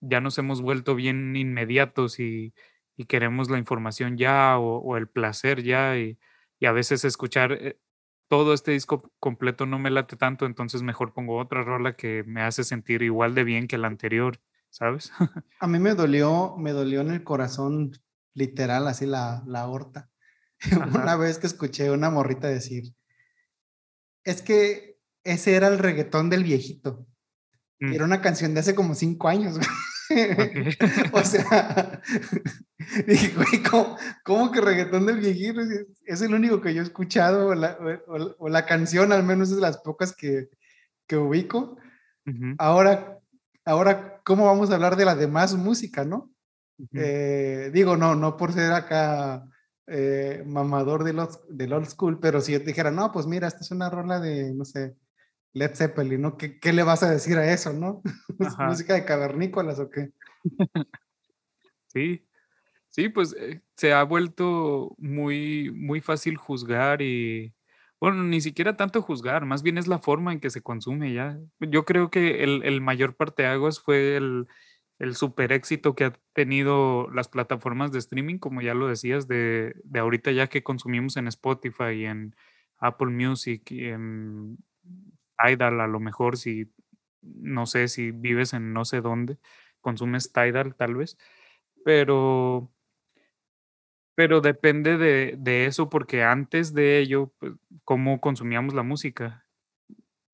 [0.00, 2.54] ya nos hemos vuelto bien inmediatos y,
[2.96, 6.18] y queremos la información ya o, o el placer ya y,
[6.60, 7.78] y, a veces escuchar eh,
[8.28, 12.42] todo este disco completo no me late tanto, entonces mejor pongo otra rola que me
[12.42, 15.10] hace sentir igual de bien que la anterior, ¿sabes?
[15.60, 17.92] A mí me dolió, me dolió en el corazón
[18.34, 20.10] literal, así la, la aorta.
[20.94, 22.94] Una vez que escuché una morrita decir,
[24.24, 27.06] es que ese era el reggaetón del viejito.
[27.80, 27.92] Mm.
[27.92, 29.58] Era una canción de hace como cinco años.
[30.10, 30.76] Okay.
[31.12, 32.00] o sea,
[33.06, 35.60] dije, güey, ¿cómo, ¿cómo, que reggaetón del viejito?
[36.04, 39.50] Es el único que yo he escuchado, o la, o, o la canción al menos
[39.50, 40.48] es de las pocas que,
[41.06, 41.76] que ubico.
[42.26, 42.54] Uh -huh.
[42.58, 43.17] Ahora,
[43.68, 46.30] ahora, ¿cómo vamos a hablar de la demás música, no?
[46.78, 47.00] Uh -huh.
[47.00, 49.44] eh, digo, no, no por ser acá
[49.86, 53.46] eh, mamador del old, del old school, pero si yo te dijera, no, pues mira,
[53.46, 54.96] esta es una rola de, no sé,
[55.52, 56.36] Led Zeppelin, ¿no?
[56.36, 58.02] ¿Qué, qué le vas a decir a eso, no?
[58.40, 60.12] ¿Es música de cavernícolas o qué?
[61.88, 62.26] sí,
[62.88, 67.54] sí, pues eh, se ha vuelto muy, muy fácil juzgar y,
[68.00, 71.38] bueno, ni siquiera tanto juzgar, más bien es la forma en que se consume ya.
[71.60, 74.46] Yo creo que el, el mayor parteaguas fue el,
[74.98, 79.74] el super éxito que ha tenido las plataformas de streaming, como ya lo decías, de,
[79.84, 82.36] de ahorita ya que consumimos en Spotify y en
[82.78, 84.58] Apple Music y en
[85.38, 86.72] Tidal, a lo mejor si,
[87.22, 89.38] no sé, si vives en no sé dónde,
[89.80, 91.16] consumes Tidal tal vez,
[91.84, 92.70] pero,
[94.14, 97.52] pero depende de, de eso porque antes de ello, pues,
[97.88, 99.46] ¿cómo consumíamos la música?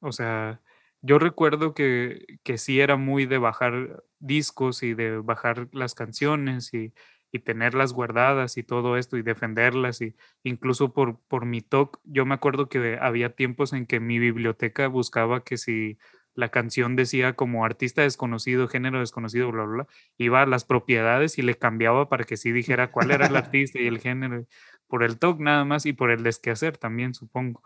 [0.01, 0.61] O sea,
[1.03, 6.75] yo recuerdo que, que sí era muy de bajar discos y de bajar las canciones
[6.75, 6.93] y,
[7.31, 12.27] y tenerlas guardadas y todo esto y defenderlas y incluso por, por mi talk, yo
[12.27, 15.97] me acuerdo que había tiempos en que mi biblioteca buscaba que si
[16.35, 19.87] la canción decía como artista desconocido, género desconocido, bla, bla, bla,
[20.19, 23.81] iba a las propiedades y le cambiaba para que sí dijera cuál era el artista
[23.81, 24.45] y el género,
[24.89, 27.63] por el talk nada más y por el desquehacer también, supongo.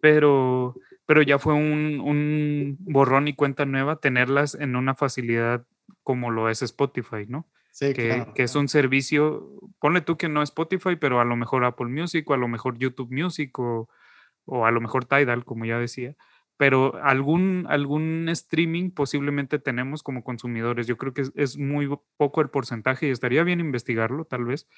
[0.00, 5.64] Pero, pero ya fue un, un borrón y cuenta nueva tenerlas en una facilidad
[6.02, 7.48] como lo es Spotify, ¿no?
[7.70, 8.34] Sí, que, claro.
[8.34, 11.86] que, es un servicio, ponle tú que no es Spotify, pero a lo mejor Apple
[11.86, 13.88] Music o a lo mejor YouTube Music o,
[14.46, 16.16] o a lo mejor Tidal, como ya decía,
[16.58, 20.86] pero algún, algún streaming posiblemente tenemos como consumidores.
[20.86, 24.68] Yo creo que es, es, muy poco el porcentaje y estaría bien investigarlo, tal vez,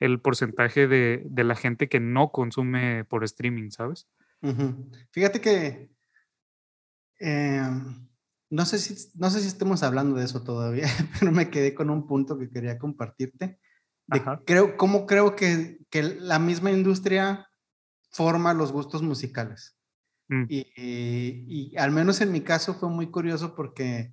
[0.00, 4.08] el porcentaje de, de la gente que no consume por streaming, ¿sabes?
[4.42, 5.08] Uh -huh.
[5.12, 5.90] Fíjate que...
[7.20, 7.62] Eh
[8.50, 10.86] no sé, si, no sé si estemos hablando de eso todavía,
[11.18, 13.58] pero me quedé con un punto que quería compartirte.
[14.06, 17.48] De creo, ¿Cómo creo que, que, la misma industria
[18.10, 19.75] forma los gustos musicales?
[20.28, 20.44] Mm.
[20.48, 24.12] Y, y, y, al menos en mi caso fue muy curioso porque,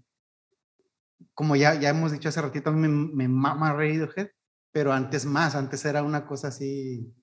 [1.33, 4.29] como ya, ya hemos dicho hace ratito, a mí me, me mama Radiohead,
[4.71, 7.13] pero antes más, antes era una cosa así...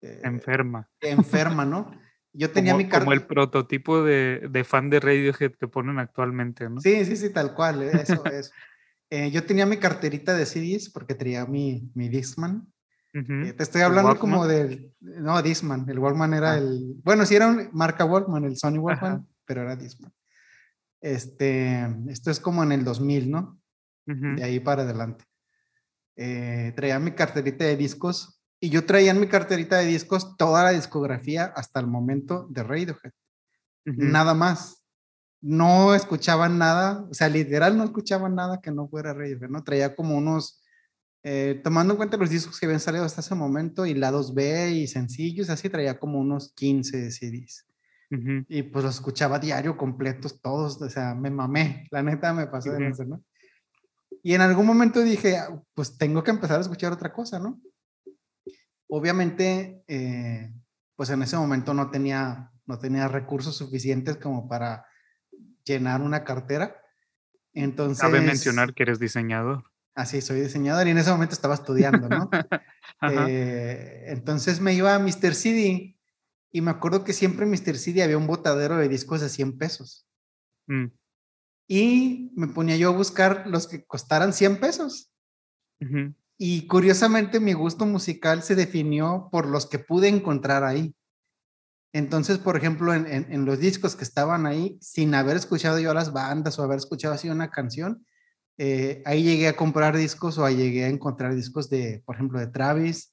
[0.00, 0.88] Eh, enferma.
[1.00, 1.90] Enferma, ¿no?
[2.32, 2.90] Yo tenía como, mi.
[2.90, 6.80] Como el prototipo de, de, fan de Radiohead que ponen actualmente, ¿no?
[6.80, 8.52] Sí, sí, sí, tal cual, eso es.
[9.10, 12.71] Eh, yo tenía mi carterita de CDs porque tenía mi, mi Discman.
[13.14, 13.46] Uh -huh.
[13.48, 14.94] eh, te estoy hablando como del.
[15.00, 15.88] No, Discman.
[15.88, 16.58] El Walkman era ah.
[16.58, 16.94] el.
[17.04, 19.24] Bueno, sí era un, marca Walkman, el Sony Walkman, Ajá.
[19.44, 20.12] pero era Discman.
[21.00, 23.60] Este, esto es como en el 2000, ¿no?
[24.06, 24.36] Uh -huh.
[24.36, 25.24] De ahí para adelante.
[26.16, 30.62] Eh, traía mi carterita de discos y yo traía en mi carterita de discos toda
[30.64, 33.12] la discografía hasta el momento de Radiohead.
[33.86, 34.10] Uh -huh.
[34.10, 34.78] Nada más.
[35.44, 39.64] no escuchaban nada, o sea, literal no escuchaban nada que no fuera Radiohead, ¿no?
[39.64, 40.61] Traía como unos,
[41.24, 44.72] eh, tomando en cuenta los discos que habían salido hasta ese momento y lados B
[44.72, 47.66] y sencillos, así traía como unos 15 CDs.
[48.46, 52.70] Y pues los escuchaba diario completos todos, o sea, me mamé, la neta me pasó
[52.72, 53.24] de eso, ¿no?
[54.22, 57.58] Y en algún momento dije, ah, pues tengo que empezar a escuchar otra cosa, ¿no?
[58.86, 60.52] Obviamente, eh,
[60.94, 64.84] pues en ese momento no tenía, no tenía recursos suficientes como para
[65.64, 66.76] llenar una cartera.
[67.54, 68.02] Entonces...
[68.02, 69.71] Cabe mencionar que eres diseñador.
[69.94, 72.30] Así, soy diseñador y en ese momento estaba estudiando, ¿no?
[73.10, 75.34] eh, entonces me iba a Mr.
[75.34, 75.96] CD
[76.50, 77.76] y me acuerdo que siempre en Mr.
[77.76, 80.06] CD había un botadero de discos de 100 pesos.
[80.66, 80.86] Mm.
[81.68, 85.10] Y me ponía yo a buscar los que costaran 100 pesos.
[86.38, 90.94] Y curiosamente mi gusto musical se definió por los que pude encontrar ahí.
[91.92, 96.12] Entonces, por ejemplo, en, en, los discos que estaban ahí, sin haber escuchado yo las
[96.12, 98.06] bandas o haber escuchado así una canción,
[98.58, 102.38] eh, ahí llegué a comprar discos o ahí llegué a encontrar discos de, por ejemplo,
[102.38, 103.12] de Travis,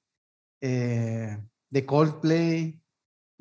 [0.62, 1.38] eh,
[1.70, 2.80] de Coldplay,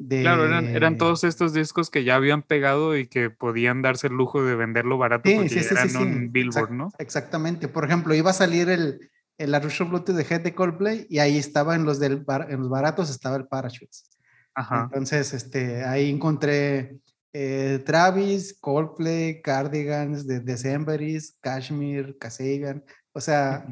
[0.09, 4.45] Claro, eran, todos estos discos que ya habían pegado y que podían darse el lujo
[4.45, 6.93] de venderlo barato porque sí, eran un billboard, ¿no?
[6.99, 7.67] Exactamente.
[7.67, 11.37] Por ejemplo, iba a salir el, el Arusha Bluetooth de Head de Coldplay y ahí
[11.37, 14.09] estaba en los, del en los baratos, estaba el Parachutes.
[14.55, 14.85] Ajá.
[14.85, 16.99] Entonces, este, ahí encontré
[17.33, 23.67] eh, Travis, Coldplay, Cardigans, de Decemberis, Kashmir, Kasabian, o sea,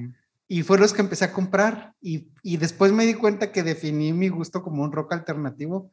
[0.48, 4.12] y fue los que empecé a comprar y, y, después me di cuenta que definí
[4.12, 5.90] mi gusto como un rock alternativo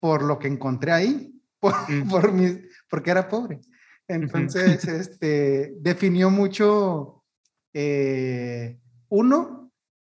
[0.00, 1.74] por lo que encontré ahí, por,
[2.10, 3.60] por mi, porque era pobre.
[4.06, 7.24] Entonces, este, definió mucho,
[7.72, 8.78] eh,
[9.08, 9.72] uno,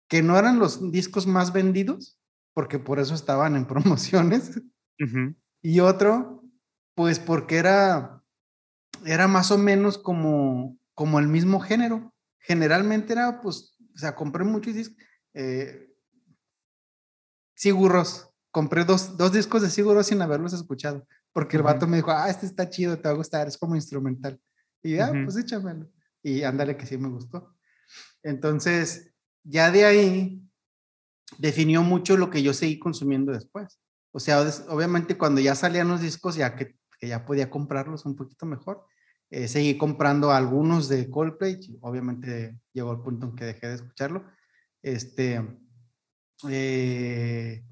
[0.09, 2.19] que no eran los discos más vendidos,
[2.53, 4.61] porque por eso estaban en promociones,
[5.61, 6.36] y otro,
[6.98, 8.24] pues porque era,
[9.06, 12.12] era más o menos como, como el mismo género.
[12.39, 14.98] Generalmente era, pues, o sea, compré muchos discos.
[15.36, 15.93] Eh,
[17.56, 22.10] Sigurros, compré dos, dos discos de Sigur sin haberlos escuchado, porque el vato me dijo,
[22.10, 24.41] ah, este está chido, te va a gustar, es como instrumental.
[24.82, 25.88] Y ya, ah, pues échamelo.
[26.24, 27.56] Y ándale que sí me gustó.
[28.24, 30.41] Entonces, ya de ahí
[31.38, 33.80] definió mucho lo que yo seguí consumiendo después.
[34.12, 38.16] O sea, obviamente cuando ya salían los discos, ya que, que ya podía comprarlos un
[38.16, 38.86] poquito mejor,
[39.30, 44.26] eh, seguí comprando algunos de Coldplay, obviamente llegó el punto en que dejé de escucharlo.
[44.82, 45.43] Este,
[46.50, 47.64] eh,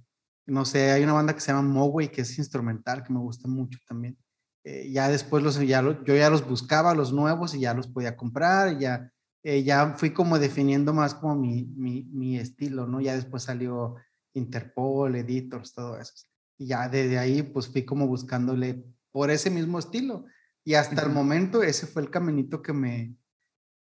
[0.48, 3.48] no sé, hay una banda que se llama Moway, que es instrumental, que me gusta
[3.48, 4.18] mucho también.
[4.64, 8.18] Eh, ya después los, ya yo ya los buscaba, los nuevos, y ya los podía
[8.18, 9.12] comprar, ya,
[9.44, 13.00] eh, ya fui como definiendo más como mi, mi, mi, estilo, ¿no?
[13.00, 13.96] Ya después salió
[14.34, 16.14] Interpol, Editors, todo eso.
[16.58, 18.84] Y ya desde ahí, pues fui como buscándole
[19.16, 20.26] por ese mismo estilo.
[20.66, 23.16] Y hasta el momento ese fue el caminito que me,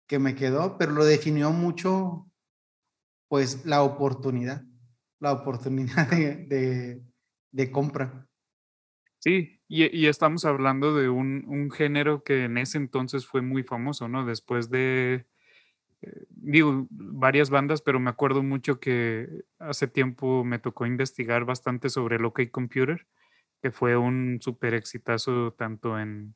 [0.07, 2.27] que me quedó, pero lo definió mucho,
[3.29, 4.65] pues, la oportunidad
[5.19, 7.03] la oportunidad de,
[7.53, 8.27] de, compra.
[9.19, 13.63] Sí, y, y, estamos hablando de un, un, género que en ese entonces fue muy
[13.63, 14.25] famoso, ¿no?
[14.25, 15.27] Después de,
[16.01, 21.91] eh, digo, varias bandas, pero me acuerdo mucho que hace tiempo me tocó investigar bastante
[21.91, 23.07] sobre el OK Computer,
[23.63, 26.35] que fue un súper exitazo tanto en,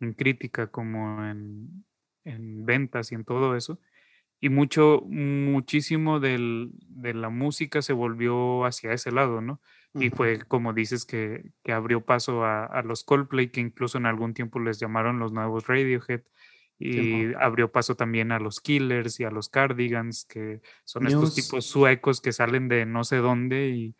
[0.00, 1.84] en crítica como en,
[2.24, 3.80] en ventas y en todo eso.
[4.40, 9.60] Y mucho, muchísimo del, de la música se volvió hacia ese lado, ¿no?
[9.92, 14.06] Y fue como dices que, que abrió paso a, a, los Coldplay, que incluso en
[14.06, 16.22] algún tiempo les llamaron los nuevos Radiohead,
[16.82, 21.66] y abrió paso también a los Killers y a los Cardigans, que son estos tipos
[21.66, 23.94] suecos que salen de no sé dónde y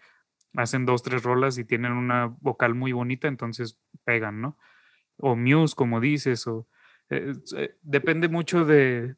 [0.54, 4.58] hacen dos, tres rolas y tienen una vocal muy bonita, entonces pegan, ¿no?
[5.16, 6.66] O Muse, como dices, o...
[7.10, 9.16] Eh, eh, depende mucho de,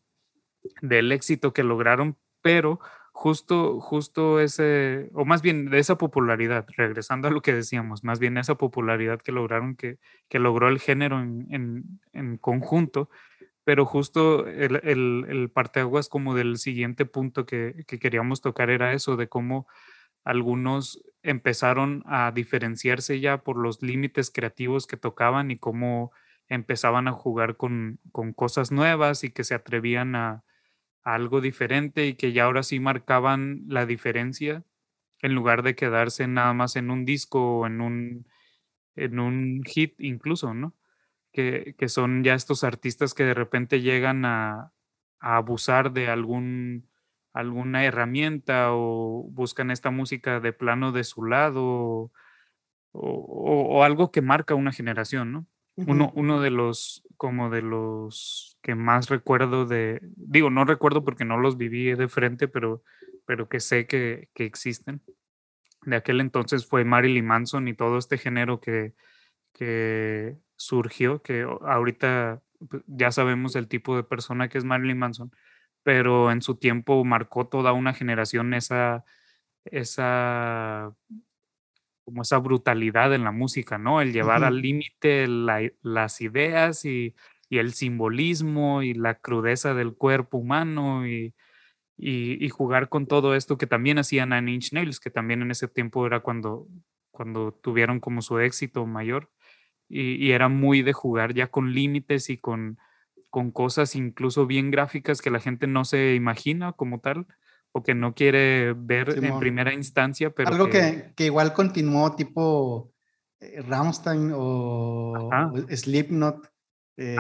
[0.81, 2.81] del éxito que lograron, pero
[3.13, 8.19] justo, justo ese, o más bien de esa popularidad, regresando a lo que decíamos, más
[8.19, 13.11] bien esa popularidad que lograron, que, que logró el género en, en, conjunto,
[13.65, 18.93] pero justo el, el, el, parteaguas como del siguiente punto que, que queríamos tocar era
[18.93, 19.69] eso, de cómo
[20.25, 26.13] algunos empezaron a diferenciarse ya por los límites creativos que tocaban y cómo
[26.49, 30.45] empezaban a jugar con, con cosas nuevas y que se atrevían a,
[31.03, 34.65] algo diferente y que ya ahora sí marcaban la diferencia
[35.21, 38.27] en lugar de quedarse nada más en un disco o en un,
[38.97, 40.75] en un hit incluso, ¿no?
[41.33, 44.73] Que, que son ya estos artistas que de repente llegan a,
[45.19, 46.89] a abusar de algún,
[47.33, 52.13] alguna herramienta o buscan esta música de plano de su lado o,
[52.93, 55.47] o, o algo que marca una generación, ¿no?
[55.75, 61.25] Uno, uno de los, como de los que más recuerdo de, digo, no recuerdo porque
[61.25, 62.83] no los viví de frente, pero,
[63.25, 65.01] pero que sé que, que existen.
[65.85, 68.93] De aquel entonces fue Marilyn Manson y todo este género que,
[69.55, 75.33] que surgió, que ahorita pues, ya sabemos el tipo de persona que es Marilyn Manson,
[75.83, 79.05] pero en su tiempo marcó toda una generación esa,
[79.65, 80.95] esa
[82.05, 84.01] como esa brutalidad en la música, ¿no?
[84.01, 87.15] El llevar al límite las ideas y,
[87.51, 91.35] el simbolismo y la crudeza del cuerpo humano y,
[91.99, 95.69] y, jugar con todo esto que también hacían Nine Inch Nails, que también en ese
[95.69, 96.67] tiempo era cuando,
[97.11, 99.31] cuando tuvieron como su éxito mayor
[99.89, 102.79] y, era muy de jugar ya con límites y con,
[103.33, 107.27] con cosas incluso bien gráficas que la gente no se imagina como tal
[107.73, 110.35] o que no quiere ver en primera instancia.
[110.35, 112.93] Pero Algo que, que, igual continuó tipo
[113.41, 115.31] eh, Rammstein o,
[115.71, 116.47] Slipknot.
[116.99, 117.17] Eh,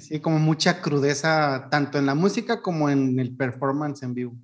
[0.00, 4.36] sí, como mucha crudeza tanto en la música como en el performance en vivo.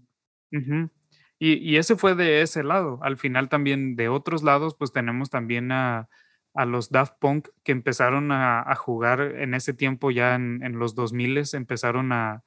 [1.39, 2.99] y, y, ese fue de ese lado.
[3.03, 6.09] Al final también de otros lados, pues tenemos también a,
[6.55, 10.79] a los Daft Punk que empezaron a, a jugar en ese tiempo ya en, en
[10.79, 12.43] los 2000 empezaron a,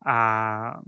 [0.00, 0.82] a,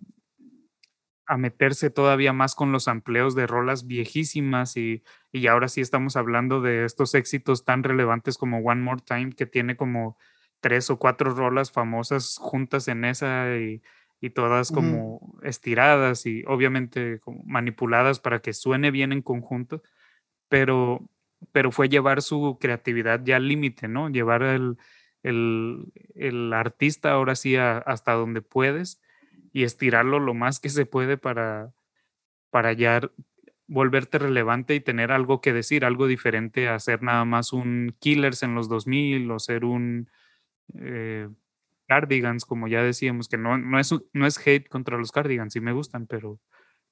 [1.26, 6.16] a meterse todavía más con los amplios de rolas viejísimas y, y, ahora sí estamos
[6.16, 10.16] hablando de estos éxitos tan relevantes como One More Time que tiene como
[10.60, 13.82] tres o cuatro rolas famosas juntas en esa y,
[14.20, 19.82] y todas como estiradas y obviamente como manipuladas para que suene bien en conjunto,
[20.48, 21.08] pero,
[21.52, 24.08] pero fue llevar su creatividad ya al límite, ¿no?
[24.08, 24.76] Llevar el,
[25.22, 29.00] el, el artista ahora sí hasta donde puedes
[29.52, 31.72] y estirarlo lo más que se puede para,
[32.50, 33.00] para ya
[33.66, 38.42] volverte relevante y tener algo que decir, algo diferente a ser nada más un Killers
[38.42, 40.08] en los 2000 o ser un
[40.74, 41.28] eh,
[41.86, 45.60] Cardigans, como ya decíamos, que no, no, es, no es hate contra los Cardigans, sí
[45.60, 46.40] me gustan, pero,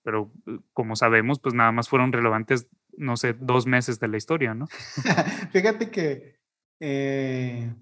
[0.03, 4.17] pero eh, como sabemos, pues nada más fueron relevantes, no sé, dos meses de la
[4.17, 4.67] historia, ¿no?
[5.53, 6.39] Fíjate que
[6.81, 7.75] eh,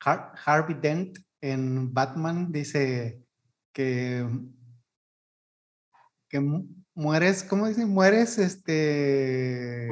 [0.00, 3.24] Harvey Dent en Batman dice,
[3.74, 4.26] que,
[6.28, 6.40] que
[6.94, 7.90] mueres, ¿cómo dicen?
[7.90, 9.88] Mueres, este...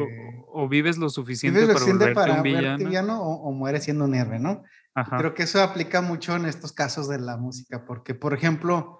[0.48, 1.66] O, vives lo suficiente
[2.14, 3.22] para, un villano.
[3.22, 4.62] o, mueres siendo un héroe, ¿no?
[5.18, 8.98] Creo que eso aplica mucho en estos casos de la música, porque, por ejemplo,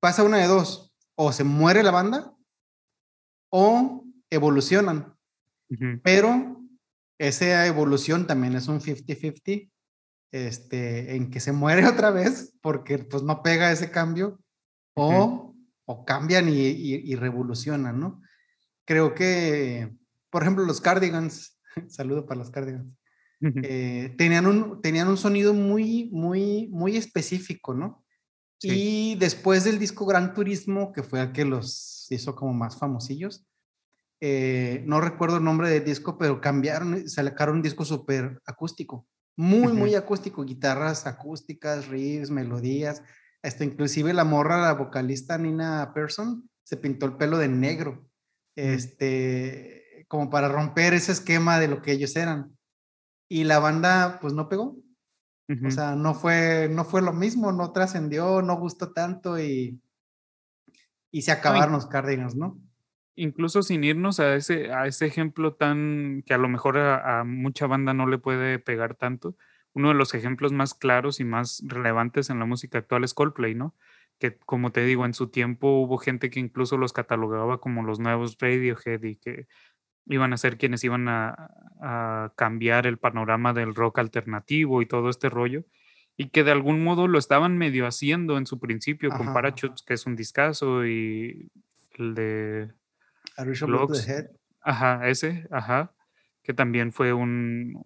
[0.00, 2.34] pasa una de dos, o se muere la banda,
[3.50, 5.14] o evolucionan.
[6.02, 6.62] Pero
[7.18, 9.70] esa evolución también es un 50-50
[10.32, 14.38] este, en que se muere otra vez porque pues no pega ese cambio
[14.94, 15.54] o,
[15.84, 18.20] o cambian y, y, revolucionan, ¿no?
[18.84, 19.94] Creo que,
[20.30, 22.92] por ejemplo, los Cardigans, saludo para los Cardigans,
[23.62, 28.04] eh, tenían, un, tenían un sonido muy, muy, muy específico, ¿no?
[28.60, 33.46] Y después del disco Gran Turismo, que fue el que los hizo como más famosillos,
[34.20, 39.06] eh, no recuerdo el nombre del disco, pero cambiaron, sacaron un disco súper acústico
[39.38, 43.04] muy, muy acústico, guitarras acústicas, riffs, melodías,
[43.40, 48.04] hasta inclusive la morra, la vocalista Nina Persson, se pintó el pelo de negro,
[48.56, 52.58] este, como para romper ese esquema de lo que ellos eran.
[53.28, 54.76] Y la banda, pues no pegó.
[55.64, 59.80] O sea, no fue, no fue lo mismo, no trascendió, no gustó tanto y,
[61.12, 62.60] y se acabaron los Cardigans, ¿no?
[63.18, 67.66] Incluso sin irnos a ese, a ese ejemplo tan que a lo mejor a, mucha
[67.66, 69.36] banda no le puede pegar tanto,
[69.74, 73.54] uno de los ejemplos más claros y más relevantes en la música actual es Coldplay,
[73.54, 73.74] ¿no?
[74.18, 78.00] Que como te digo, en su tiempo hubo gente que incluso los catalogaba como los
[78.00, 79.46] nuevos Radiohead y que
[80.06, 81.50] iban a ser quienes iban a,
[82.36, 85.64] cambiar el panorama del rock alternativo y todo este rollo
[86.16, 89.94] y que de algún modo lo estaban medio haciendo en su principio con Parachutes, que
[89.94, 91.52] es un discazo, y
[91.96, 92.72] el de
[94.60, 95.94] Ajá, ese, ajá,
[96.42, 97.80] que también fue un,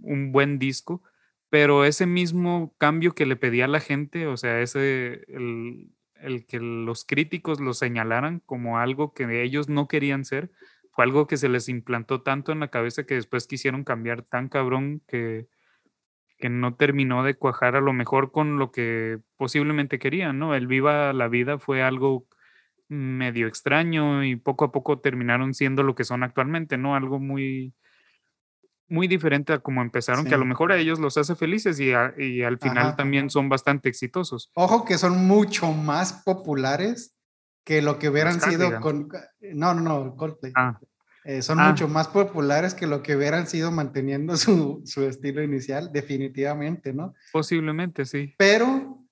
[0.00, 1.02] un, buen disco,
[1.50, 6.46] pero ese mismo cambio que le pedía a la gente, o sea, ese, el, el
[6.46, 10.50] que los críticos lo señalaran como algo que ellos no querían ser,
[10.92, 14.48] fue algo que se les implantó tanto en la cabeza que después quisieron cambiar tan
[14.48, 15.48] cabrón que,
[16.38, 20.54] que no terminó de cuajar a lo mejor con lo que posiblemente querían, ¿no?
[20.54, 22.27] El Viva la Vida fue algo
[22.88, 26.94] medio extraño y poco a poco terminaron siendo lo que son actualmente, ¿no?
[26.94, 27.74] Algo muy,
[28.88, 31.92] muy diferente a como empezaron, que a lo mejor a ellos los hace felices y,
[31.92, 34.50] al final también son bastante exitosos.
[34.54, 37.14] Ojo que son mucho más populares
[37.64, 39.08] que lo que hubieran sido con...
[39.40, 40.52] No, no, no, Coldplay.
[40.56, 40.78] Ah,
[41.24, 41.68] Eh, son Ah.
[41.68, 47.12] mucho más populares que lo que hubieran sido manteniendo su, su estilo inicial, definitivamente, ¿no?
[47.32, 48.34] Posiblemente, sí.
[48.38, 49.04] Pero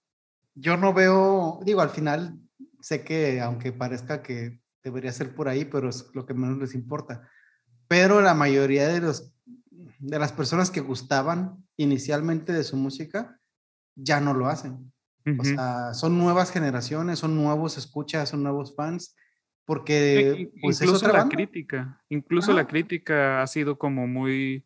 [0.55, 2.39] yo no veo, digo, al final
[2.87, 6.72] sé que aunque parezca que debería ser por ahí, pero es lo que menos les
[6.72, 7.28] importa.
[7.89, 9.34] Pero la mayoría de los
[9.99, 13.41] de las personas que gustaban inicialmente de su música
[13.97, 14.93] ya no lo hacen.
[15.37, 19.16] O sea, son nuevas generaciones, son nuevos escuchas, son nuevos fans,
[19.64, 24.64] porque pues es incluso la crítica, incluso la crítica ha sido como muy,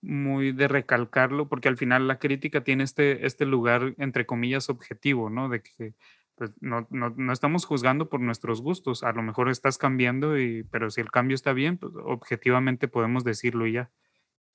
[0.00, 5.30] muy de recalcarlo, porque al final la crítica tiene este, este lugar, entre comillas, objetivo,
[5.30, 5.48] ¿no?
[5.48, 5.96] De que
[6.36, 10.90] pues, no, no, estamos juzgando por nuestros gustos, a lo mejor estás cambiando, y, pero
[10.90, 13.90] si el cambio está bien, pues objetivamente podemos decirlo y ya.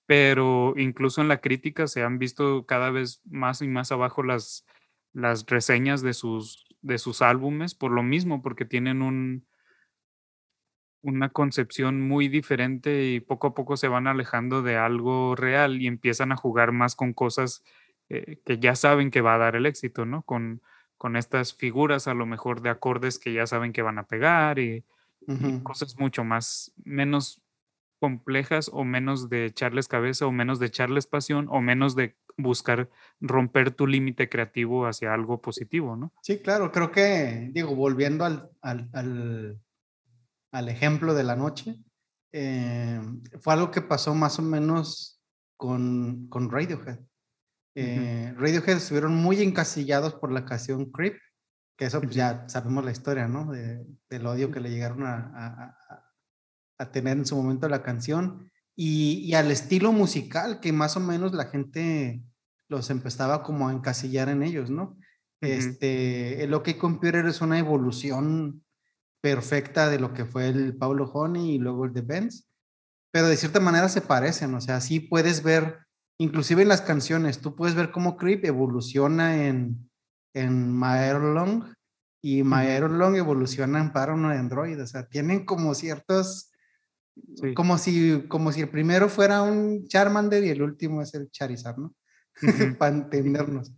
[0.06, 4.66] Pero incluso en la crítica se han visto cada vez más y más abajo las,
[5.14, 9.48] las reseñas de sus, de sus álbumes por lo mismo, porque tienen un,
[11.02, 15.88] una concepción muy diferente y poco a poco se van alejando de algo real y
[15.88, 17.64] empiezan a jugar más con cosas
[18.10, 20.22] eh, que ya saben que va a dar el éxito, ¿no?
[20.24, 20.62] Con,
[21.02, 24.60] con estas figuras a lo mejor de acordes que ya saben que van a pegar
[24.60, 24.86] y,
[25.64, 27.42] cosas mucho más, menos
[28.00, 32.88] complejas o menos de echarles cabeza o menos de echarles pasión o menos de buscar
[33.20, 36.14] romper tu límite creativo hacia algo positivo, ¿no?
[36.22, 39.60] Sí, claro, creo que, digo, volviendo al, al, al,
[40.52, 41.80] al ejemplo de la noche,
[42.32, 43.02] eh,
[43.40, 45.20] fue algo que pasó más o menos
[45.58, 47.00] con, con Radiohead.
[47.76, 51.18] Eh, Radiohead estuvieron muy encasillados por la canción Creep,
[51.78, 53.52] que eso pues ya sabemos la historia, ¿no?
[53.52, 56.12] De- del odio que le llegaron a, a- a-
[56.80, 61.00] a tener en su momento la canción y, y al estilo musical que más o
[61.00, 62.24] menos la gente
[62.68, 64.84] los empezaba como a encasillar en ellos, ¿no?
[64.84, 64.98] Ujú.
[65.42, 68.64] Este, el OK Computer es una evolución
[69.22, 72.48] perfecta de lo que fue el Pablo Honey y luego el de Benz,
[73.12, 75.80] pero de cierta manera se parecen, o sea, sí puedes ver,
[76.22, 79.90] inclusive en las canciones, tú puedes ver cómo Creep evoluciona en,
[80.36, 81.66] en Lung
[82.22, 86.48] y Lung evoluciona en Paranoid Android, o sea, tienen como ciertos,
[87.36, 87.54] Sí.
[87.54, 91.78] como si, como si el primero fuera un Charmander y el último es el Charizard,
[91.78, 91.94] ¿no?
[92.80, 93.74] Para entendernos.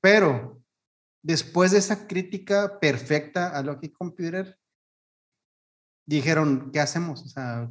[0.00, 0.60] Pero
[1.22, 4.58] después de esa crítica perfecta a Lucky Computer,
[6.06, 7.22] dijeron, ¿qué hacemos?
[7.22, 7.70] O sea,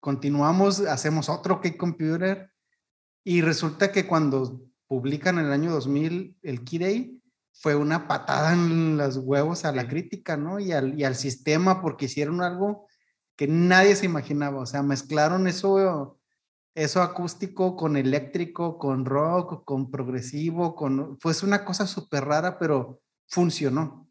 [0.00, 2.50] continuamos, hacemos otro OK Computer
[3.24, 7.20] y resulta que cuando publican en el año 2000 el Key Day,
[7.52, 10.60] fue una patada en los huevos a la crítica, ¿no?
[10.60, 12.86] Y al, y al sistema porque hicieron algo
[13.36, 16.18] que nadie se imaginaba, o sea, mezclaron eso,
[16.74, 23.00] eso acústico con eléctrico, con rock, con progresivo, con, fue una cosa súper rara, pero
[23.28, 24.07] funcionó.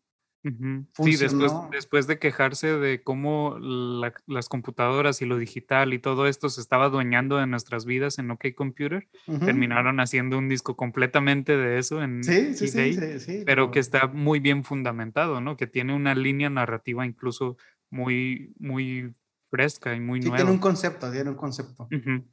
[0.93, 6.27] Sí, después, después de quejarse de cómo la- las computadoras y lo digital y todo
[6.27, 9.07] esto se estaba adueñando de nuestras vidas en OK Computer,
[9.45, 13.71] terminaron haciendo un disco completamente de eso en Sí, sí, Key sí, sí, sí, pero
[13.71, 15.57] que está muy bien fundamentado, ¿no?
[15.57, 17.57] Que tiene una línea narrativa incluso
[17.89, 19.13] muy, muy
[19.49, 20.61] fresca y muy sí tiene un nueva.
[20.61, 21.87] concepto, tiene un concepto.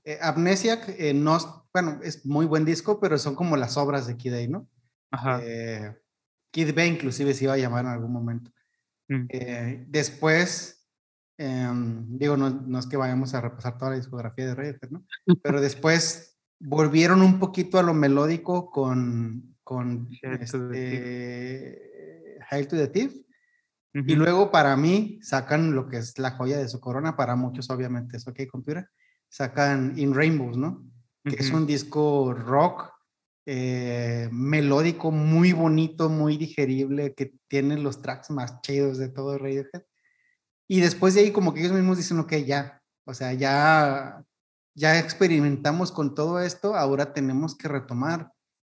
[0.05, 1.39] Eh, Amnesiac, eh, no,
[1.73, 4.69] bueno, es muy buen disco, pero son como las obras de Kid ¿no?
[5.11, 5.41] Ajá.
[5.43, 5.97] Eh,
[6.55, 8.53] Kid B inclusive se iba a llamar en algún momento.
[9.09, 9.27] Mm.
[9.29, 10.89] Eh, después,
[11.37, 15.05] em, digo, no, no es que vayamos a repasar toda la discografía de Radiohead, ¿no?
[15.43, 21.01] Pero después volvieron un poquito a lo melódico con, con Hail to the Thief.
[21.03, 23.15] este, Hail to the Thief.
[23.93, 27.71] Y luego para mí sacan lo que es la joya de su corona, para muchos
[27.71, 28.89] obviamente es OK Computer,
[29.29, 30.85] sacan In Rainbows, ¿no?
[31.25, 32.94] Que es un disco rock
[33.47, 39.83] eh, melódico, muy bonito, muy digerible, que tiene los tracks más chidos de todo Radiohead.
[40.69, 44.25] Y después de ahí como que ellos mismos dicen, ok, ya, o sea, ya,
[44.75, 48.31] ya experimentamos con todo esto, ahora tenemos que retomar.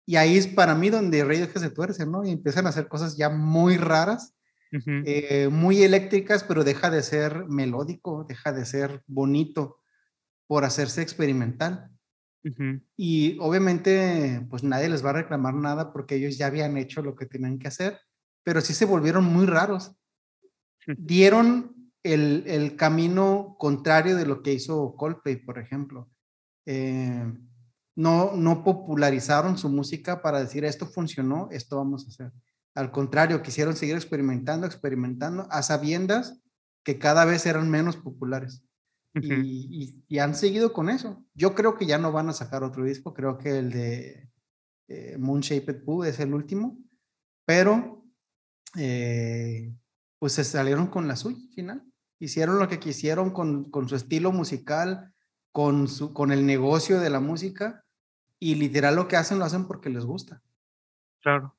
[0.05, 2.25] Y ahí es para mí donde Radiohead se tuerce, ¿no?
[2.25, 4.33] Y empiezan a hacer cosas ya muy raras
[4.71, 9.79] eh, muy eléctricas, pero deja de ser melódico, deja de ser bonito
[10.45, 11.89] por hacerse experimental.
[12.95, 17.15] Y obviamente, pues nadie les va a reclamar nada porque ellos ya habían hecho lo
[17.15, 17.99] que tenían que hacer,
[18.43, 19.91] pero sí se volvieron muy raros.
[20.97, 26.09] Dieron el, el camino contrario de lo que hizo Coldplay, por ejemplo.
[26.65, 27.25] Eh,
[27.95, 32.31] no, no popularizaron su música para decir esto funcionó, esto vamos a hacer.
[32.75, 36.39] Al contrario, quisieron seguir experimentando, experimentando, a sabiendas
[36.83, 38.63] que cada vez eran menos populares.
[39.13, 39.41] Y, Ujú.
[39.43, 41.25] y- y han seguido con eso.
[41.33, 44.29] Yo creo que ya no van a sacar otro disco, creo que el de
[44.87, 46.77] eh, Moon Shaped Poo es el último,
[47.45, 48.05] pero
[48.77, 49.73] eh,
[50.19, 51.83] pues se salieron con la suya al final.
[52.19, 55.13] hicieron lo que quisieron con, con su estilo musical,
[55.51, 57.83] con, su, con el negocio de la música
[58.39, 60.41] y literal lo que hacen lo hacen porque les gusta.
[61.21, 61.55] Claro.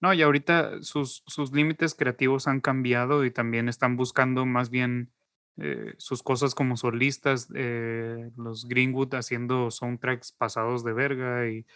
[0.00, 5.12] No, y ahorita sus, sus límites creativos han cambiado y también están buscando más bien
[5.58, 11.66] eh, sus cosas como solistas, eh, los Greenwood haciendo soundtracks pasados de verga y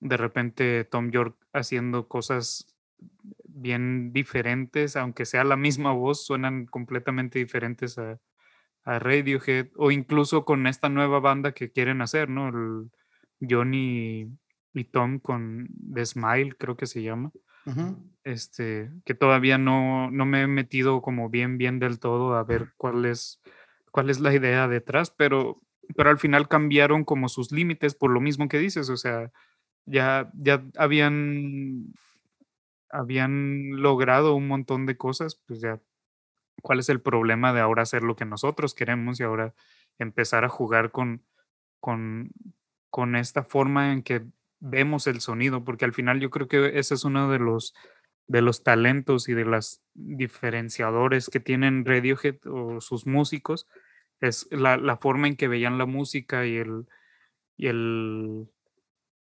[0.00, 2.76] de repente Tom York haciendo cosas
[3.44, 8.20] bien diferentes, aunque sea la misma voz, suenan completamente diferentes a,
[8.84, 12.48] a Radiohead o incluso con esta nueva banda que quieren hacer, ¿no?
[12.48, 12.90] El
[13.40, 14.28] Johnny
[14.72, 17.32] y Tom con The Smile, creo que se llama.
[18.24, 22.72] Este, que todavía no, no me he metido como bien, bien del todo a ver
[22.76, 23.40] cuál es,
[23.90, 25.62] cuál es la idea detrás, pero,
[25.96, 29.32] pero al final cambiaron como sus límites por lo mismo que dices, o sea,
[29.86, 31.94] ya, ya habían,
[32.90, 35.80] habían logrado un montón de cosas, pues ya,
[36.62, 39.54] ¿cuál es el problema de ahora hacer lo que nosotros queremos y ahora
[39.98, 41.24] empezar a jugar con,
[41.80, 42.30] con,
[42.90, 44.26] con esta forma en que
[44.60, 47.74] vemos el sonido, porque al final yo creo que ese es uno de los,
[48.26, 53.66] de los talentos y de los diferenciadores que tienen Radiohead o sus músicos,
[54.20, 56.86] es la, la forma en que veían la música y el,
[57.56, 58.48] y el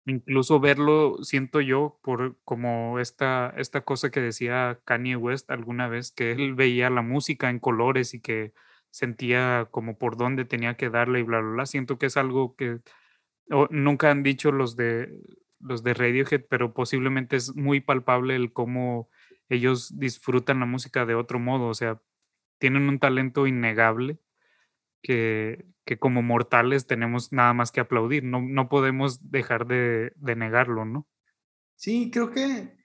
[0.05, 6.11] incluso verlo, siento yo, por como esta, esta cosa que decía Kanye West alguna vez,
[6.11, 8.53] que él veía la música en colores y que
[8.91, 11.65] sentía como por dónde tenía que darle y bla, bla, bla.
[11.65, 12.79] Siento que es algo que
[13.69, 15.21] nunca han dicho los de
[15.59, 19.09] los de Radiohead, pero posiblemente es muy palpable el cómo
[19.49, 22.01] ellos disfrutan la música de otro modo, o sea,
[22.59, 24.19] tienen un talento innegable
[25.01, 30.35] que, que como mortales tenemos nada más que aplaudir, no, no podemos dejar de, de,
[30.35, 31.07] negarlo, ¿no?
[31.75, 32.77] Sí, creo que,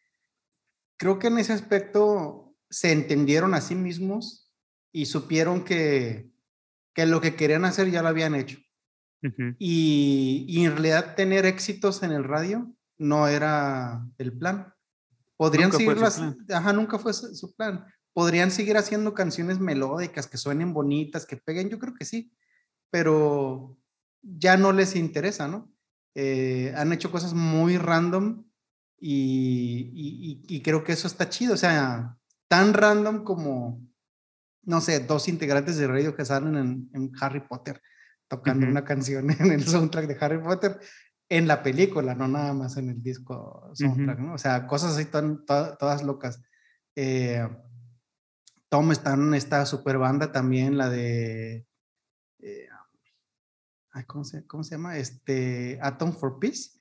[0.97, 4.53] creo que en ese aspecto se entendieron a sí mismos
[4.91, 6.33] y supieron que,
[6.93, 8.64] que lo que querían hacer ya lo habían hecho
[9.59, 14.73] y, en realidad tener éxitos en el radio no era el plan.
[15.37, 16.21] Podrían seguir las,
[16.53, 17.85] ajá, nunca fue su, plan.
[18.13, 22.33] Podrían seguir haciendo canciones melódicas que suenen bonitas, que peguen, yo creo que sí,
[22.91, 23.77] pero
[24.23, 25.73] ya no les interesa, ¿no?
[26.15, 28.45] Eh, han hecho cosas muy random
[29.01, 32.17] y, y, creo que eso está chido, o sea,
[32.49, 33.83] tan random como,
[34.63, 37.83] no sé, dos integrantes de radio que salen en, en Harry Potter
[38.29, 40.79] tocando una canción en el soundtrack de Harry Potter
[41.29, 44.35] en la película, no nada más en el disco soundtrack, ¿no?
[44.35, 46.43] O sea, cosas así todas locas.
[46.95, 47.47] Eh,
[48.69, 51.67] Tom está en esta super banda también, la de...
[52.41, 52.69] Eh,
[54.07, 54.99] ¿cómo, se, ¿Cómo se llama?
[54.99, 56.79] Este, Atom for Peace,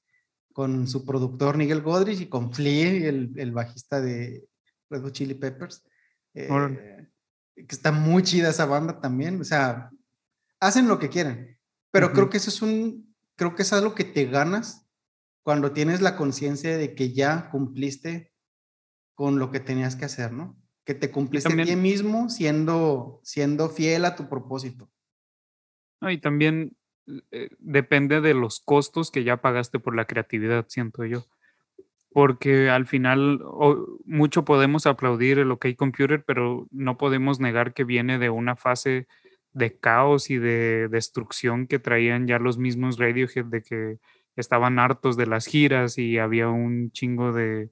[0.52, 4.48] con su productor Nigel Godrich y con Flea, el, el bajista de
[4.90, 5.84] Red Hot Chili Peppers.
[6.34, 7.08] Eh,
[7.56, 9.92] que está muy chida esa banda también, o sea,
[10.64, 11.60] hacen lo que quieren,
[11.92, 14.88] pero creo que eso es un, creo que es algo que te ganas
[15.44, 18.34] cuando tienes la conciencia de que ya cumpliste
[19.14, 20.58] con lo que tenías que hacer, ¿no?
[20.86, 24.90] Que te cumpliste a ti mismo siendo, siendo fiel a tu propósito.
[26.02, 26.76] y también
[27.32, 31.26] eh, depende de los costos que ya pagaste por la creatividad, siento yo.
[32.10, 33.42] Porque al final
[34.06, 39.08] mucho podemos aplaudir el OK Computer, pero no podemos negar que viene de una fase
[39.54, 44.00] de caos y de destrucción que traían ya los mismos Radiohead, de que
[44.36, 47.70] estaban hartos de las giras y había un chingo de,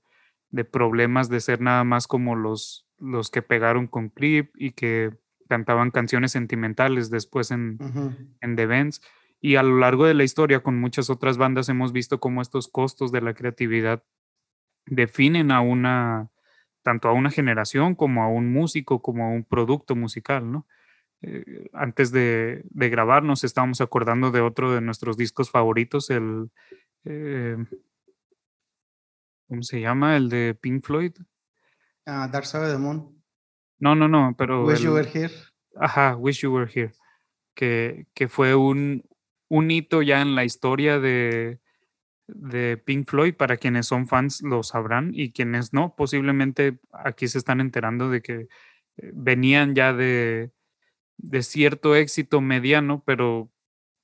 [0.72, 5.12] problemas de ser nada más como los, los que pegaron con Clip y que
[5.50, 7.78] cantaban canciones sentimentales después en,
[8.42, 9.02] en The Bands.
[9.42, 12.68] Y a lo largo de la historia, con muchas otras bandas, hemos visto cómo estos
[12.68, 14.04] costos de la creatividad
[14.86, 16.30] definen a una,
[16.84, 20.68] tanto a una generación como a un músico, como a un producto musical, ¿no?
[21.24, 26.50] Eh, antes de, de, grabar nos estábamos acordando de otro de nuestros discos favoritos, el...
[27.06, 27.58] Eh,
[29.48, 30.16] ¿Cómo se llama?
[30.16, 31.14] El de Pink Floyd.
[32.06, 33.22] Ah, Dark Side of the Moon.
[33.80, 34.66] No, no, no, pero...
[34.66, 35.34] Wish You Were Here.
[35.76, 36.94] Ajá, Wish You Were Here.
[37.54, 39.04] Que, que fue un,
[39.50, 41.60] un hito ya en la historia de,
[42.28, 47.38] de Pink Floyd, para quienes son fans lo sabrán y quienes no, posiblemente aquí se
[47.38, 48.48] están enterando de que
[48.98, 50.52] eh, venían ya de,
[51.18, 53.52] de cierto éxito mediano, pero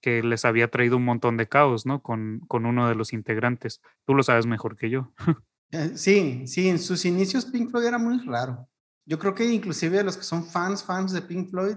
[0.02, 2.02] que les había traído un montón de caos, ¿no?
[2.02, 3.82] Con, con uno de los integrantes.
[4.06, 5.14] Tú lo sabes mejor que yo.
[5.72, 8.70] Eh, sí, sí, en sus inicios Pink Floyd era muy raro.
[9.06, 11.76] Yo creo que inclusive los que son fans, fans de Pink Floyd,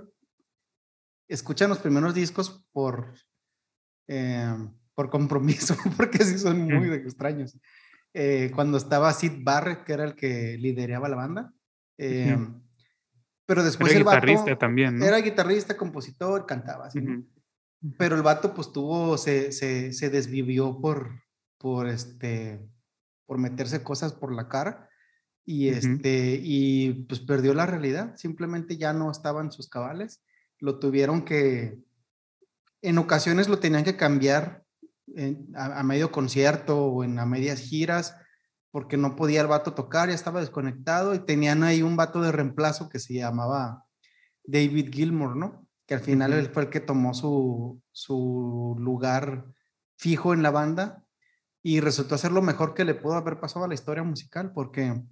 [1.26, 3.12] escuchan los primeros discos por,
[4.06, 4.54] eh,
[4.94, 7.58] por compromiso, porque sí son muy extraños.
[8.14, 11.54] Eh, cuando estaba Sid Barrett, que era el que lideraba la banda,
[13.50, 15.04] Pero después Era el vato guitarrista también, ¿no?
[15.04, 16.88] era guitarrista, compositor, cantaba.
[17.98, 21.10] Pero el vato pues tuvo, se, se, se desvivió por,
[21.58, 22.64] por este,
[23.26, 24.88] por meterse cosas por la cara
[25.44, 30.22] y este, y pues perdió la realidad, simplemente ya no estaba en sus cabales,
[30.60, 31.76] lo tuvieron que,
[32.82, 34.62] en ocasiones lo tenían que cambiar
[35.16, 38.14] en- a, a medio concierto o en a medias giras,
[38.70, 42.32] porque no podía el vato tocar, ya estaba desconectado y tenían ahí un vato de
[42.32, 43.84] reemplazo que se llamaba
[44.44, 45.66] David Gilmour, ¿no?
[45.86, 46.40] Que al final Ujú.
[46.40, 49.46] él fue el que tomó su, su lugar
[49.98, 51.04] fijo en la banda
[51.62, 55.02] y resultó ser lo mejor que le pudo haber pasado a la historia musical, porque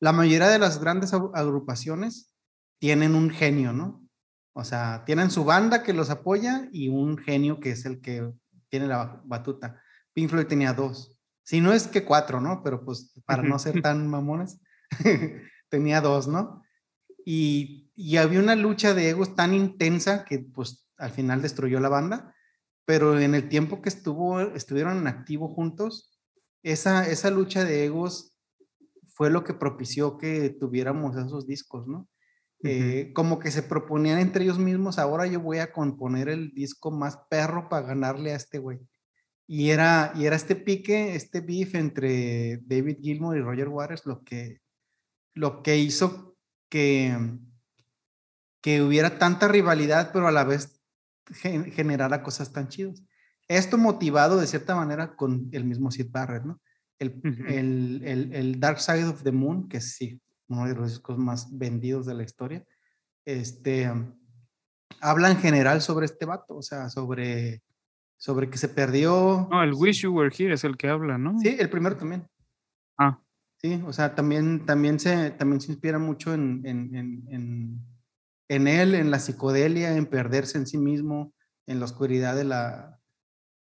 [0.00, 2.34] la mayoría de las grandes agru- agrupaciones
[2.78, 4.04] tienen un genio, ¿no?
[4.52, 8.32] O sea, tienen su banda que los apoya y un genio que es el que
[8.68, 9.80] tiene la batuta.
[10.12, 11.19] Pink Floyd tenía dos.
[11.50, 12.62] Si no es que cuatro, ¿no?
[12.62, 14.60] Pero pues para no ser tan mamones,
[15.68, 16.62] tenía dos, ¿no?
[17.26, 21.88] Y, y había una lucha de egos tan intensa que pues al final destruyó la
[21.88, 22.36] banda,
[22.84, 26.20] pero en el tiempo que estuvo, estuvieron en activo juntos,
[26.62, 28.38] esa, esa lucha de egos
[29.08, 32.08] fue lo que propició que tuviéramos esos discos, ¿no?
[32.62, 36.92] Eh, como que se proponían entre ellos mismos, ahora yo voy a componer el disco
[36.92, 38.78] más perro para ganarle a este güey.
[39.52, 44.22] Y era, y era este pique, este beef entre David Gilmour y Roger Waters lo
[44.22, 44.60] que,
[45.34, 46.36] lo que hizo
[46.68, 47.18] que,
[48.60, 50.80] que hubiera tanta rivalidad, pero a la vez
[51.32, 53.02] gen- generara cosas tan chidas.
[53.48, 56.60] Esto motivado de cierta manera con el mismo Sid Barrett, ¿no?
[57.00, 60.90] El, el, el, el Dark Side of the Moon, que es sí, uno de los
[60.90, 62.64] discos más vendidos de la historia,
[63.24, 63.90] este,
[65.00, 67.62] habla en general sobre este vato, o sea, sobre,
[68.20, 69.48] sobre que se perdió.
[69.50, 71.38] No, el Wish You Were Here es el que habla, ¿no?
[71.40, 72.26] Sí, el primero también.
[72.98, 73.18] Ah,
[73.62, 77.80] Sí, o sea, también, también, se, también se inspira mucho en, en, en, en,
[78.48, 81.34] en él, en la psicodelia, en perderse en sí mismo,
[81.66, 82.98] en la oscuridad de la,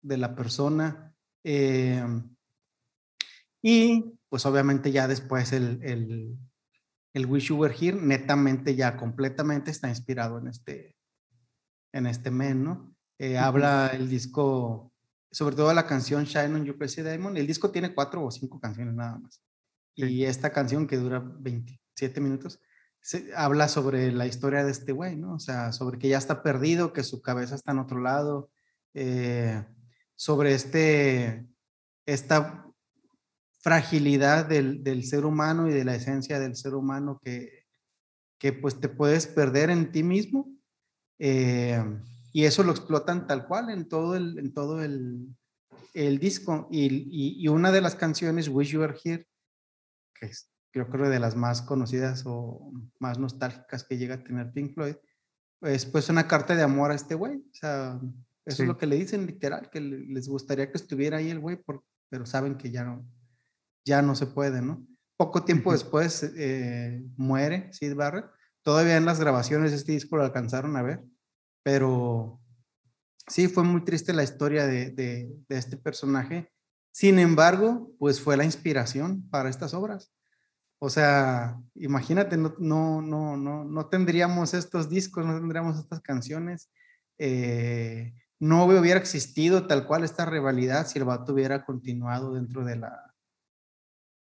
[0.02, 1.12] de la persona.
[1.44, 2.04] eh,
[3.62, 6.36] y pues obviamente ya después el, el,
[7.14, 10.96] el Wish You Were Here, netamente ya completamente está inspirado en este,
[11.92, 12.95] en este men, ¿no?
[13.18, 14.92] Eh, Habla el disco,
[15.30, 17.36] sobre todo la canción Shine on You Crazy Diamond.
[17.36, 19.40] El disco tiene cuatro o cinco canciones nada más.
[19.94, 22.60] Y esta canción que dura 27 minutos,
[23.00, 25.34] se, habla sobre la historia de este güey, ¿no?
[25.34, 28.50] O sea, sobre que ya está perdido, que su cabeza está en otro lado,
[28.92, 29.64] eh,
[30.14, 31.46] sobre este,
[32.04, 32.66] esta
[33.60, 37.64] fragilidad del, del, ser humano y de la esencia del ser humano que,
[38.38, 40.48] que pues te puedes perder en ti mismo.
[41.18, 41.82] Eh,
[42.36, 45.34] y eso lo explotan tal cual en todo el, en todo el,
[45.94, 46.68] el disco.
[46.70, 49.26] Y, y, y, una de las canciones, Wish You Were Here,
[50.14, 54.52] que es, yo creo de las más conocidas o más nostálgicas que llega a tener
[54.52, 54.96] Pink Floyd,
[55.60, 57.36] pues, pues una carta de amor a este güey.
[57.36, 57.98] O sea,
[58.44, 58.62] eso sí.
[58.64, 61.58] es lo que le dicen literal, que les gustaría que estuviera ahí el güey,
[62.10, 63.08] pero saben que ya no,
[63.82, 64.86] ya no se puede, ¿no?
[65.16, 68.26] Poco tiempo después eh, muere Sid Barrett.
[68.60, 71.02] Todavía en las grabaciones de este disco lo alcanzaron a ver,
[71.66, 72.40] pero
[73.26, 76.48] sí fue muy triste la historia de, de, de este personaje.
[76.92, 80.12] Sin embargo, pues fue la inspiración para estas obras.
[80.78, 86.70] O sea, imagínate, no, no, no, no, no tendríamos estos discos, no tendríamos estas canciones,
[87.18, 92.76] eh, no hubiera existido tal cual esta rivalidad si el vato hubiera continuado dentro de
[92.76, 93.12] la,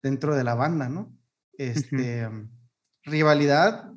[0.02, 1.14] dentro de la banda, ¿no?
[1.58, 2.50] Este, uh -huh.
[3.04, 3.92] rivalidad,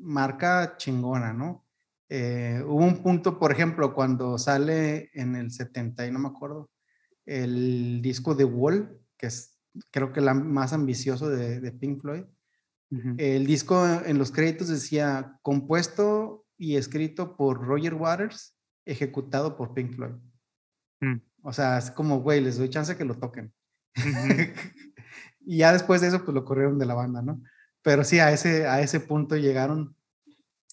[0.00, 1.67] marca chingona, ¿no?
[2.08, 6.70] Eh, hubo un punto, por ejemplo, cuando sale en el 70 y no me acuerdo,
[7.26, 9.58] el disco de Wall, que es
[9.90, 12.24] creo que el más ambicioso de, de Pink Floyd.
[12.90, 13.14] Uh -huh.
[13.18, 18.56] El disco en los créditos decía compuesto y escrito por Roger Waters,
[18.86, 20.14] ejecutado por Pink Floyd.
[21.00, 21.22] Uh -huh.
[21.42, 23.52] O sea, es como, güey, les doy chance que lo toquen.
[23.96, 24.54] Uh -huh.
[25.40, 27.42] y ya después de eso, pues lo corrieron de la banda, ¿no?
[27.82, 29.94] Pero sí, a ese, a ese punto llegaron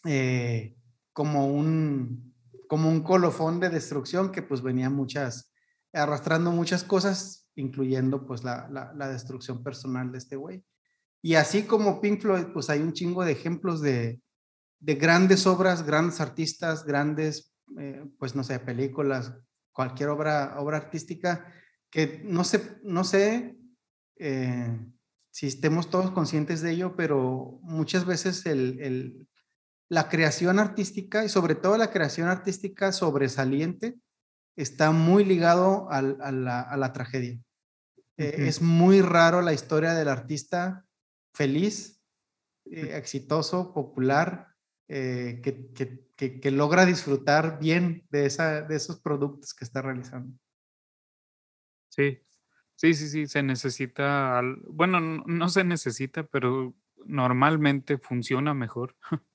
[0.06, 0.75] eh,
[1.16, 2.36] como, un,
[2.68, 5.54] como un colofón de destrucción que pues venía muchas,
[5.94, 10.66] arrastrando muchas cosas incluyendo pues la, la, destrucción personal de este güey.
[11.22, 14.22] Y así como Pink Floyd, pues hay un chingo de ejemplos de,
[14.82, 19.34] de grandes obras, grandes artistas, grandes, eh, pues no sé, películas,
[19.72, 21.50] cualquier obra, obra artística,
[21.90, 23.58] que no sé, no sé
[24.18, 24.78] eh,
[25.32, 29.28] si estemos todos conscientes de ello, pero muchas veces el, el,
[29.90, 33.96] la creación artística y sobre todo la creación artística sobresaliente
[34.56, 37.40] está muy ligado al, a, la, a la tragedia.
[38.18, 38.48] Uh -huh.
[38.48, 40.86] Es muy raro la historia del artista
[41.34, 42.02] feliz
[42.72, 44.56] eh, exitoso, popular,
[44.88, 45.72] eh, que,
[46.16, 50.36] que, que, logra disfrutar bien de, esa, de esos productos que está realizando.
[51.90, 52.20] Sí,
[52.76, 56.74] sí, sí, sí, se necesita, bueno, no, se necesita, pero
[57.06, 58.96] normalmente funciona mejor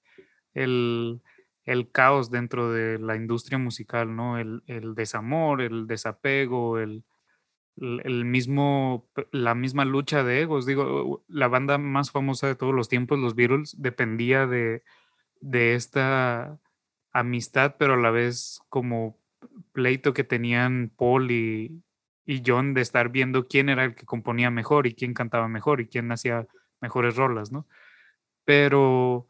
[0.54, 1.20] el,
[1.64, 4.38] el, caos dentro de la industria musical, ¿no?
[4.38, 7.04] El, el desamor, el desapego, el,
[7.76, 10.66] el mismo, la misma lucha de egos.
[10.66, 14.82] Digo, la banda más famosa de todos los tiempos, los Beatles, dependía de,
[15.40, 16.58] de esta
[17.12, 19.18] amistad, pero a la vez como
[19.72, 21.82] pleito que tenían Paul y,
[22.26, 25.80] y John de estar viendo quién era el que componía mejor y quién cantaba mejor
[25.80, 26.46] y quién hacía
[26.80, 27.66] mejores rolas, ¿no?
[28.44, 29.28] Pero,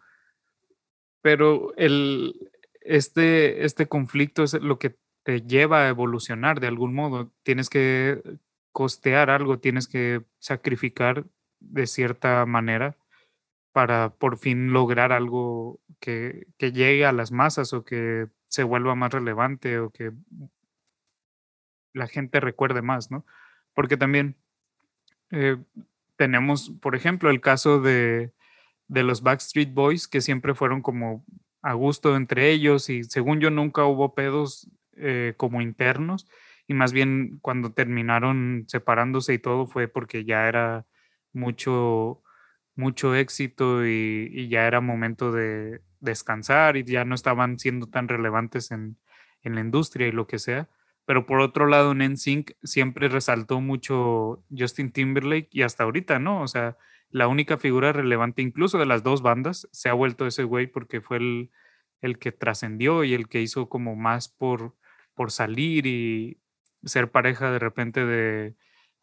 [1.23, 2.51] pero el,
[2.81, 7.31] este, este conflicto es lo que te lleva a evolucionar de algún modo.
[7.43, 8.23] Tienes que
[8.73, 11.25] costear algo, tienes que sacrificar
[11.61, 12.97] de cierta manera
[13.73, 18.95] para por fin lograr algo que, que llegue a las masas o que se vuelva
[18.95, 20.13] más relevante o que
[21.93, 23.25] la gente recuerde más, ¿no?
[23.75, 24.37] Porque también
[25.31, 25.57] eh,
[26.17, 28.33] tenemos, por ejemplo, el caso de,
[28.91, 31.25] de los Backstreet Boys, que siempre fueron como
[31.63, 36.27] a gusto entre ellos y según yo nunca hubo pedos eh, como internos
[36.67, 40.87] y más bien cuando terminaron separándose y todo fue porque ya era
[41.33, 42.23] mucho,
[42.75, 48.73] mucho éxito y, ya era momento de descansar y ya no estaban siendo tan relevantes
[48.73, 48.97] en,
[49.43, 50.69] en la industria y lo que sea.
[51.05, 56.43] Pero por otro lado, en NSYNC siempre resaltó mucho Justin Timberlake y hasta ahorita, ¿no?
[56.43, 56.77] O sea,
[57.11, 61.01] la única figura relevante incluso de las dos bandas se ha vuelto ese güey porque
[61.01, 61.51] fue el,
[62.01, 64.77] el que trascendió y el que hizo como más por,
[65.15, 66.39] por salir y
[66.85, 68.55] ser pareja de repente de,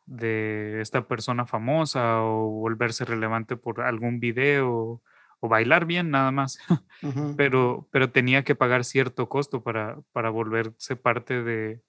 [0.05, 5.01] de esta persona famosa o volverse relevante por algún video
[5.39, 6.59] o bailar bien nada más,
[7.37, 11.81] pero, pero tenía que pagar cierto costo para, para volverse parte de,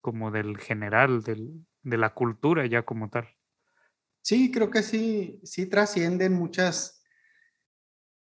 [0.00, 3.28] como del general, del, de la cultura ya como tal.
[4.24, 7.02] Sí, creo que sí, sí trascienden muchas,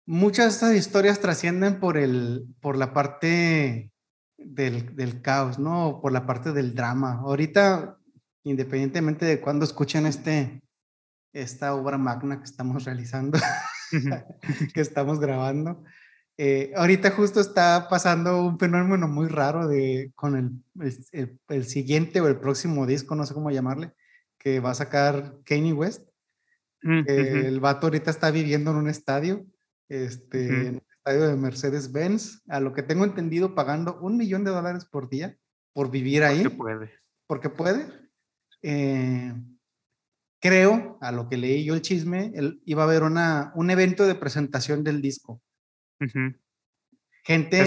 [0.04, 3.92] muchas de estas historias trascienden por, el, por la parte
[4.36, 6.00] del, del, caos, ¿no?
[6.02, 7.20] Por la parte del drama.
[7.20, 7.98] Ahorita,
[8.42, 10.60] independientemente de cuando escuchen este,
[11.32, 13.38] esta obra magna que estamos realizando,
[14.74, 15.84] que estamos grabando,
[16.36, 22.26] eh, ahorita justo está pasando un fenómeno muy raro de, con el, el, siguiente o
[22.26, 23.92] el próximo disco, no sé cómo llamarle,
[24.42, 26.08] que va a sacar Kanye West.
[26.82, 29.46] Mm, el vato ahorita está viviendo en un estadio,
[29.88, 34.50] este, en un estadio de Mercedes-Benz, a lo que tengo entendido, pagando un millón de
[34.50, 35.38] dólares por día
[35.72, 36.42] por vivir ahí.
[36.42, 36.92] Porque puede.
[37.28, 37.86] Porque puede.
[38.62, 39.32] Eh,
[40.40, 44.06] creo, a lo que leí yo el chisme, él, iba a haber una, un evento
[44.06, 45.40] de presentación del disco
[47.24, 47.60] Gente.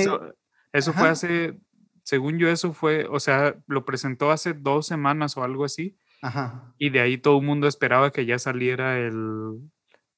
[0.73, 1.57] Eso, fue hace,
[2.03, 5.95] según yo, eso fue, o sea, lo presentó hace dos semanas o algo así.
[6.21, 6.73] Ajá.
[6.77, 9.59] Y de ahí todo el mundo esperaba que ya saliera el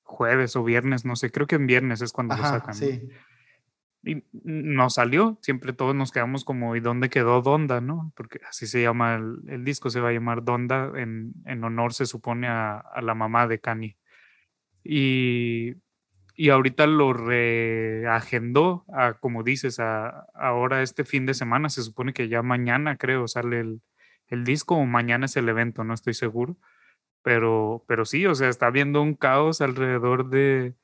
[0.04, 2.74] jueves o viernes, no sé, creo que en viernes es cuando lo sacan.
[2.74, 3.10] Sí.
[4.04, 8.14] Y no salió, siempre todos nos quedamos como, ¿y dónde quedó Donda, no?
[8.16, 12.06] Porque así se llama el, disco, se va a llamar Donda, en, en honor se
[12.06, 13.98] supone a, a la mamá de Kanye.
[14.84, 15.76] Y
[16.40, 22.14] y ahorita lo reagendó a, como dices, a, ahora este fin de semana, se supone
[22.14, 23.82] que ya mañana creo sale el,
[24.30, 26.58] el, disco o mañana es el evento, no estoy seguro,
[27.24, 30.76] pero, pero sí, o sea, está habiendo un caos alrededor de,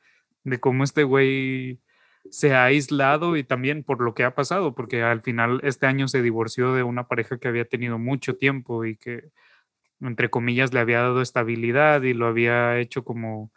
[0.44, 1.82] de cómo este güey
[2.30, 6.08] se ha aislado y también por lo que ha pasado, porque al final este año
[6.08, 9.32] se divorció de una pareja que había tenido mucho tiempo y que,
[10.02, 13.52] entre comillas, le había dado estabilidad y lo había hecho como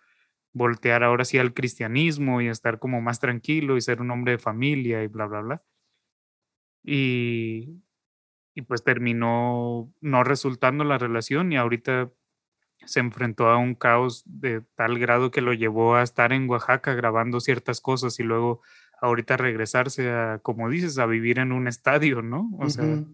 [0.53, 4.39] voltear ahora sí al cristianismo y estar como más tranquilo y ser un hombre de
[4.39, 5.63] familia y bla, bla, bla.
[6.83, 7.83] Y,
[8.57, 12.11] y pues terminó no resultando la relación y ahorita
[12.87, 16.95] se enfrentó a un caos de tal grado que lo llevó a estar en Oaxaca
[16.95, 18.63] grabando ciertas cosas y luego
[19.03, 22.49] ahorita regresarse a, como dices, a vivir en un estadio, ¿no?
[22.59, 23.05] O sea,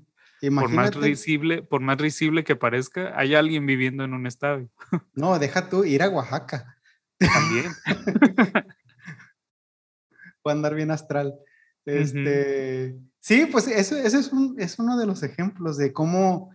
[0.55, 4.71] por más risible, por más risible que parezca, hay alguien viviendo en un estadio.
[5.15, 6.77] No, deja tú ir a Oaxaca.
[7.19, 7.73] También.
[10.43, 11.35] Puede andar bien astral.
[11.85, 16.51] Este, Sí, pues eso, es, es uno de los ejemplos de cómo,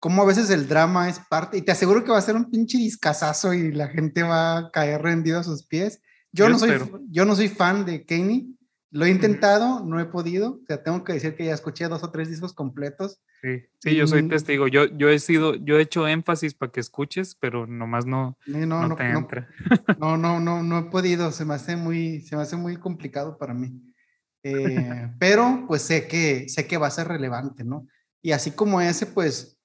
[0.00, 2.50] cómo a veces el drama es parte, y te aseguro que va a ser un
[2.50, 6.00] pinche discazazo y la gente va a caer rendido a sus pies.
[6.32, 6.80] Yo, no, soy,
[7.10, 8.46] yo no soy fan de Kanye,
[8.90, 10.60] Lo he intentado, no he podido.
[10.62, 13.20] O sea, tengo que decir que ya escuché dos o tres discos completos.
[13.42, 14.66] Sí, sí, yo soy testigo.
[14.66, 18.88] Yo, yo he sido, yo he hecho énfasis para que escuches, pero nomás no, no,
[18.88, 19.46] no, te entra.
[19.98, 21.32] No, no, no, no he podido.
[21.32, 23.87] Se me hace muy, se me hace muy complicado para mí.
[24.42, 27.86] Eh, pero pues sé que, sé que va a ser relevante, ¿no?
[28.22, 29.58] Y así como ese, pues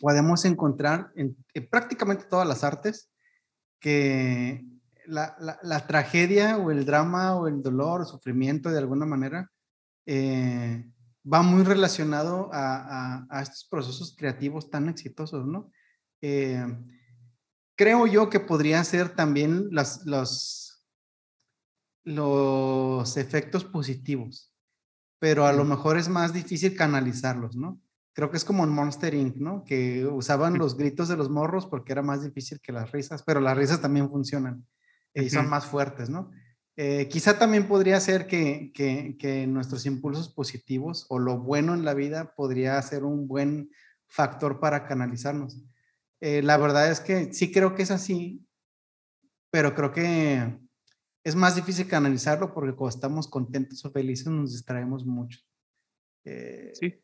[0.00, 1.36] podemos encontrar en
[1.70, 3.10] prácticamente todas las artes
[3.80, 4.64] que
[5.06, 9.50] la, tragedia o el drama o el dolor o sufrimiento de alguna manera
[10.06, 10.84] eh,
[11.30, 15.70] va muy relacionado a, estos procesos creativos tan exitosos, ¿no?
[16.20, 16.66] Eh,
[17.76, 20.67] creo yo que podría ser también las, los,
[22.08, 24.54] los efectos positivos,
[25.18, 27.80] pero a lo mejor es más difícil canalizarlos, ¿no?
[28.14, 29.62] Creo que es como en Monster Inc., ¿no?
[29.62, 33.40] Que usaban los gritos de los morros porque era más difícil que las risas, pero
[33.40, 34.66] las risas también funcionan
[35.12, 36.30] y son más fuertes, ¿no?
[36.76, 41.92] Eh, quizá también podría ser que, que, nuestros impulsos positivos o lo bueno en la
[41.92, 43.70] vida podría ser un buen
[44.06, 45.60] factor para canalizarnos.
[46.20, 48.46] Eh, la verdad es que sí creo que es así,
[49.50, 50.67] pero creo que
[51.28, 55.40] es más difícil canalizarlo porque cuando estamos contentos o felices nos distraemos mucho.
[56.24, 56.94] Eh, sí.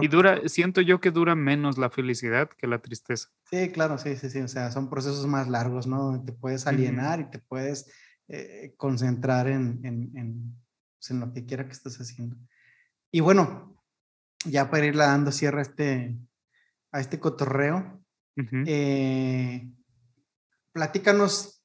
[0.00, 3.28] y dura, siento yo que dura menos la felicidad que la tristeza.
[3.50, 4.40] Sí, claro, sí, sí, sí.
[4.40, 6.24] O sea, son procesos más largos, ¿no?
[6.24, 7.92] Te puedes alienar y te puedes
[8.28, 10.56] eh, concentrar en, en,
[10.96, 12.36] pues, en, lo que quiera que estés haciendo.
[13.10, 13.76] Y bueno,
[14.46, 16.16] ya para irle dando cierre a este,
[16.92, 18.02] a este cotorreo,
[18.66, 19.70] eh,
[20.72, 21.63] platícanos,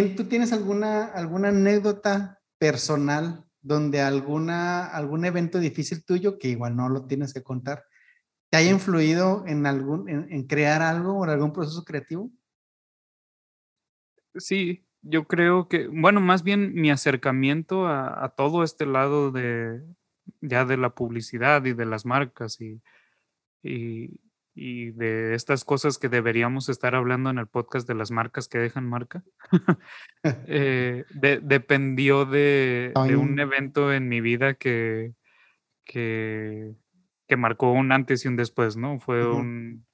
[0.00, 6.88] ¿tú tienes alguna, alguna anécdota personal donde alguna, algún evento difícil tuyo, que igual no
[6.88, 7.84] lo tienes que contar,
[8.50, 12.30] te haya influido en, algún, en, crear algo o en algún proceso creativo?
[14.34, 19.82] Sí, yo creo que, bueno, más bien mi acercamiento a, todo este lado de
[20.40, 22.80] ya de la publicidad y de las marcas y,
[23.62, 24.20] y,
[24.54, 28.88] de estas cosas que deberíamos estar hablando en el podcast de las marcas que dejan
[28.88, 29.22] marca,
[30.22, 35.14] eh, dependió de, de, un evento en mi vida que,
[35.84, 36.74] que
[37.32, 38.98] que marcó un antes y un después, ¿no?
[38.98, 39.86] Fue un,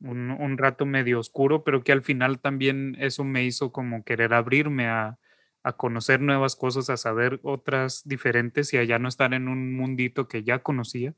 [0.00, 4.88] un, rato medio oscuro, pero que al final también eso me hizo como querer abrirme
[4.88, 5.16] a,
[5.62, 9.76] a conocer nuevas cosas, a saber otras diferentes y a ya no estar en un
[9.76, 11.14] mundito que ya conocía,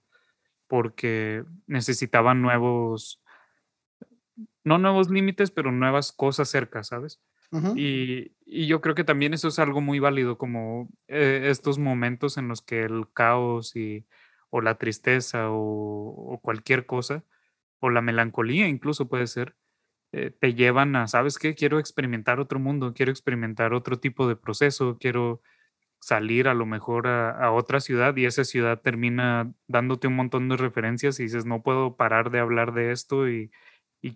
[0.67, 3.23] porque necesitaba nuevos,
[4.65, 7.21] no nuevos límites, pero nuevas cosas cerca, ¿sabes?
[7.77, 12.37] y, y, yo creo que también eso es algo muy válido, como eh, estos momentos
[12.37, 14.07] en los que el caos y
[14.57, 17.25] o la tristeza o, cualquier cosa,
[17.81, 19.57] o la melancolía incluso puede ser,
[20.13, 21.57] eh, te llevan a, ¿sabes qué?
[21.57, 25.43] Quiero experimentar otro mundo, quiero experimentar otro tipo de proceso, quiero
[26.05, 30.59] salir a lo mejor a, otra ciudad y esa ciudad termina dándote un montón de
[30.59, 33.51] referencias y dices, no puedo parar de hablar de esto y,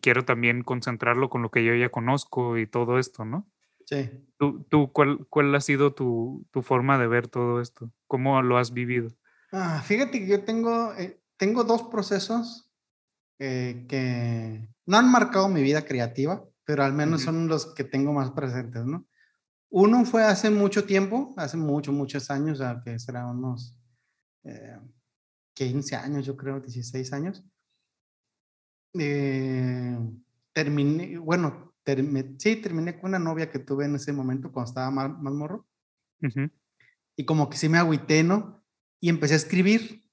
[0.03, 3.51] quiero también concentrarlo con lo que yo ya conozco y todo esto, ¿no?
[3.87, 4.11] Sí.
[4.37, 7.91] ¿Tú, tú cuál, cuál ha sido tu, tu forma de ver todo esto?
[8.07, 9.09] ¿Cómo lo has vivido?
[9.51, 12.71] Ah, fíjate que yo tengo, eh, tengo dos procesos
[13.39, 18.13] eh, que no han marcado mi vida creativa, pero al menos son los que tengo
[18.13, 19.07] más presentes, ¿no?
[19.71, 23.77] Uno fue hace mucho tiempo, hace muchos, muchos años, que será unos
[25.55, 27.45] 15 eh, años, yo creo, 16 años.
[30.53, 31.75] terminé, bueno,
[32.39, 35.67] sí, terminé con una novia que tuve en ese momento cuando estaba más, morro.
[37.17, 38.59] Y como que sí me agüité, ¿no?
[39.01, 40.05] y empecé a escribir.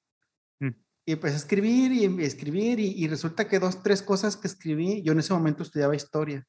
[0.59, 0.69] Mm.
[1.05, 5.13] Y empecé a escribir y escribir y, resulta que dos, tres cosas que escribí, yo
[5.13, 6.45] en ese momento estudiaba historia,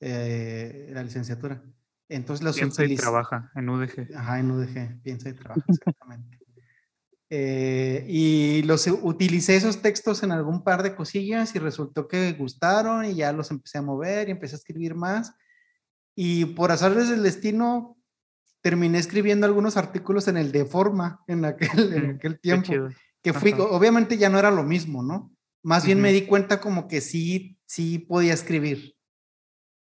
[0.00, 1.62] eh, la licenciatura.
[2.08, 4.16] Entonces los Piensa y trabaja en UDG.
[4.16, 6.38] Ajá, en UDG, piensa y trabaja, exactamente.
[7.30, 13.04] Eh, y los utilicé esos textos en algún par de cosillas y resultó que gustaron
[13.04, 15.34] y ya los empecé a mover y empecé a escribir más.
[16.16, 17.98] Y por azares del destino,
[18.62, 22.72] terminé escribiendo algunos artículos en el de forma en aquel, en aquel tiempo,
[23.22, 25.30] que fui, obviamente ya no era lo mismo, ¿no?
[25.62, 28.94] Más bien me di cuenta como que sí, sí podía escribir.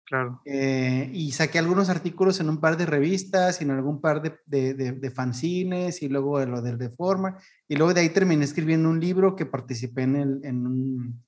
[0.07, 0.41] Claro.
[0.45, 4.39] Eh, y saqué algunos artículos en un par de revistas y en algún par de,
[4.47, 7.39] de, de, fanzines y luego lo del de forma.
[7.67, 11.25] Y luego de ahí terminé escribiendo un libro que participé en, el, en, un,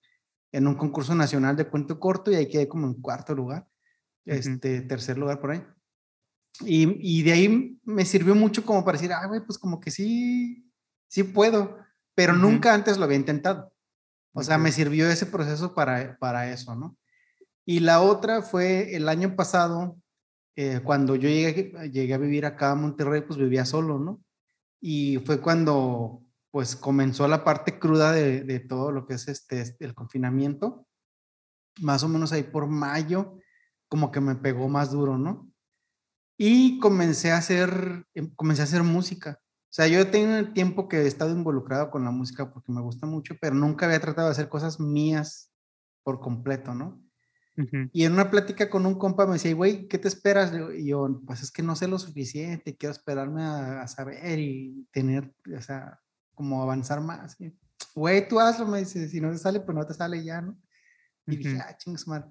[0.52, 3.66] en un concurso nacional de cuento corto y ahí quedé como en cuarto lugar,
[4.24, 5.62] este, tercer lugar por ahí.
[6.60, 10.72] Y, de ahí me sirvió mucho como para decir, ah, güey, pues como que sí,
[11.08, 11.78] sí puedo,
[12.14, 13.72] pero nunca antes lo había intentado.
[14.32, 16.96] O sea, me sirvió ese proceso para, para eso, ¿no?
[17.68, 19.98] Y la otra fue el año pasado,
[20.56, 24.24] eh, cuando yo llegué, llegué a vivir acá a Monterrey, pues vivía solo, ¿no?
[24.80, 29.84] Y fue cuando pues comenzó la parte cruda de, todo lo que es este, este,
[29.84, 30.86] el confinamiento.
[31.82, 33.38] Más o menos ahí por mayo,
[33.88, 35.52] como que me pegó más duro, ¿no?
[36.38, 39.40] Y comencé a hacer, em, comencé a hacer música.
[39.42, 43.06] O sea, yo tengo tiempo que he estado involucrado con la música porque me gusta
[43.06, 45.52] mucho, pero nunca había tratado de hacer cosas mías
[46.02, 47.06] por completo, ¿no?
[47.92, 50.52] Y en una plática con un compa me decía, güey, ¿qué te esperas?
[50.76, 55.34] Y yo, pues es que no sé lo suficiente, quiero esperarme a, saber y tener,
[55.56, 55.98] o sea,
[56.34, 57.36] como avanzar más.
[57.94, 60.56] Güey, tú hazlo, me dice, si no te sale, pues no te sale ya, ¿no?
[61.26, 62.28] Y dije, ah, chingas madre.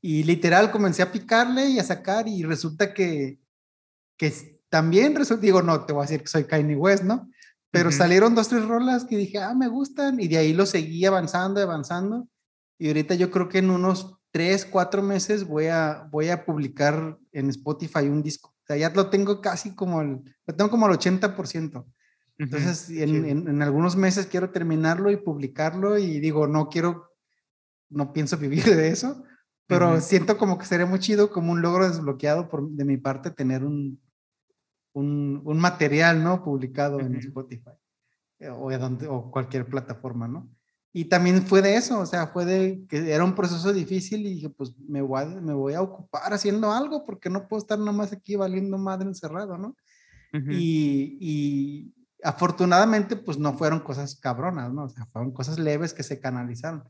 [0.00, 3.38] Y literal comencé a picarle y a sacar y resulta que,
[4.16, 7.30] que también resulta, digo, no, te voy a decir que soy Kanye West, ¿no?
[7.70, 11.04] Pero salieron dos, tres rolas que dije, ah, me gustan y de ahí lo seguí
[11.04, 12.28] avanzando, avanzando.
[12.78, 17.18] Y ahorita yo creo que en unos tres, cuatro meses voy a, voy a publicar
[17.32, 18.50] en Spotify un disco.
[18.50, 21.84] O sea, ya lo tengo casi como el, lo tengo como el 80%.
[22.38, 27.10] Entonces, en, en, algunos meses quiero terminarlo y publicarlo y digo, no quiero,
[27.90, 29.24] no pienso vivir de eso,
[29.66, 33.30] pero siento como que sería muy chido, como un logro desbloqueado por, de mi parte,
[33.30, 34.00] tener un,
[34.94, 36.42] un, un material, ¿no?
[36.42, 37.70] Publicado en Spotify
[38.38, 40.50] eh, o, donde, o cualquier plataforma, ¿no?
[40.92, 44.34] Y también fue de eso, o sea, fue de que era un proceso difícil y
[44.34, 47.78] dije, pues me voy a, me voy a ocupar haciendo algo porque no puedo estar
[47.78, 49.76] nomás aquí valiendo madre encerrado, ¿no?
[50.32, 54.84] y, y, afortunadamente, pues no fueron cosas cabronas, ¿no?
[54.84, 56.84] O sea, fueron cosas leves que se canalizaron.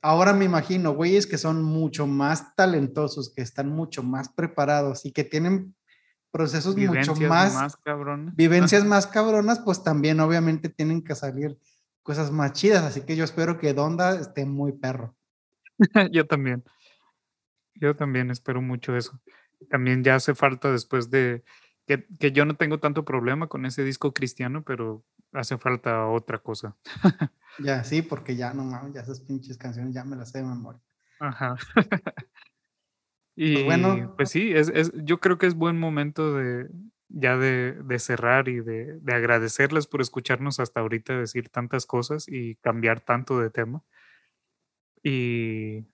[0.00, 5.12] Ahora me imagino, güeyes que son mucho más talentosos, que están mucho más preparados y
[5.12, 5.74] que tienen
[6.30, 8.36] procesos mucho más, más cabronas.
[8.36, 11.58] vivencias más cabronas, pues también obviamente tienen que salir
[12.08, 15.14] cosas más chidas, así que yo espero que Donda esté muy perro.
[16.10, 16.64] yo también.
[17.74, 19.20] Yo también espero mucho eso.
[19.68, 21.44] También ya hace falta después de
[21.86, 25.04] que, yo no tengo tanto problema con ese disco cristiano, pero
[25.34, 26.78] hace falta otra cosa.
[27.58, 30.44] ya, sí, porque ya no mames, ya esas pinches canciones ya me las sé de
[30.44, 30.80] memoria.
[31.20, 31.56] Ajá.
[33.36, 36.70] y pues bueno, pues sí, es, es, yo creo que es buen momento de
[37.08, 42.26] ya de, de cerrar y de, de, agradecerles por escucharnos hasta ahorita decir tantas cosas
[42.28, 43.82] y cambiar tanto de tema.
[45.02, 45.86] Y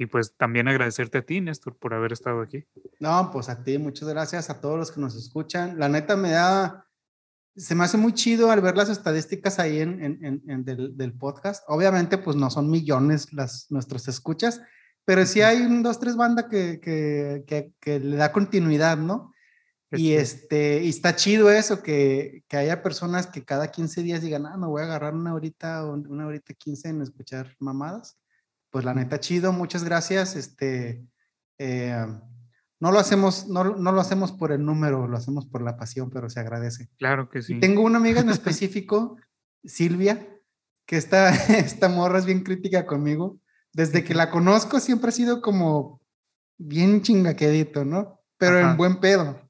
[0.00, 2.64] y pues también agradecerte a ti, Néstor, por haber estado aquí.
[3.00, 5.76] No, pues a ti, muchas gracias a todos los que nos escuchan.
[5.76, 6.86] La neta me da,
[7.56, 11.12] se me hace muy chido al ver las estadísticas ahí en, en, en del, del,
[11.14, 11.64] podcast.
[11.66, 14.62] Obviamente, pues no son millones las nuestros escuchas,
[15.04, 19.34] pero sí hay un, dos, tres bandas que, que, que, que le da continuidad, ¿no?
[19.90, 24.44] Y, este, y está chido eso, que, que, haya personas que cada 15 días digan,
[24.44, 28.18] ah, me voy a agarrar una horita una horita 15 en escuchar mamadas
[28.70, 30.36] pues la neta chido, muchas gracias.
[30.36, 31.04] Este,
[31.58, 32.06] eh,
[32.80, 36.10] no lo hacemos, no, no, lo hacemos por el número, lo hacemos por la pasión,
[36.10, 36.88] pero se agradece.
[36.98, 37.58] Claro que sí.
[37.60, 39.16] tengo una amiga en específico,
[39.64, 40.28] Silvia,
[40.86, 43.38] que está, esta morra es bien crítica conmigo.
[43.72, 46.00] Desde que la conozco siempre ha sido como
[46.56, 48.20] bien chingaquedito, ¿no?
[48.38, 49.47] Pero en buen pedo.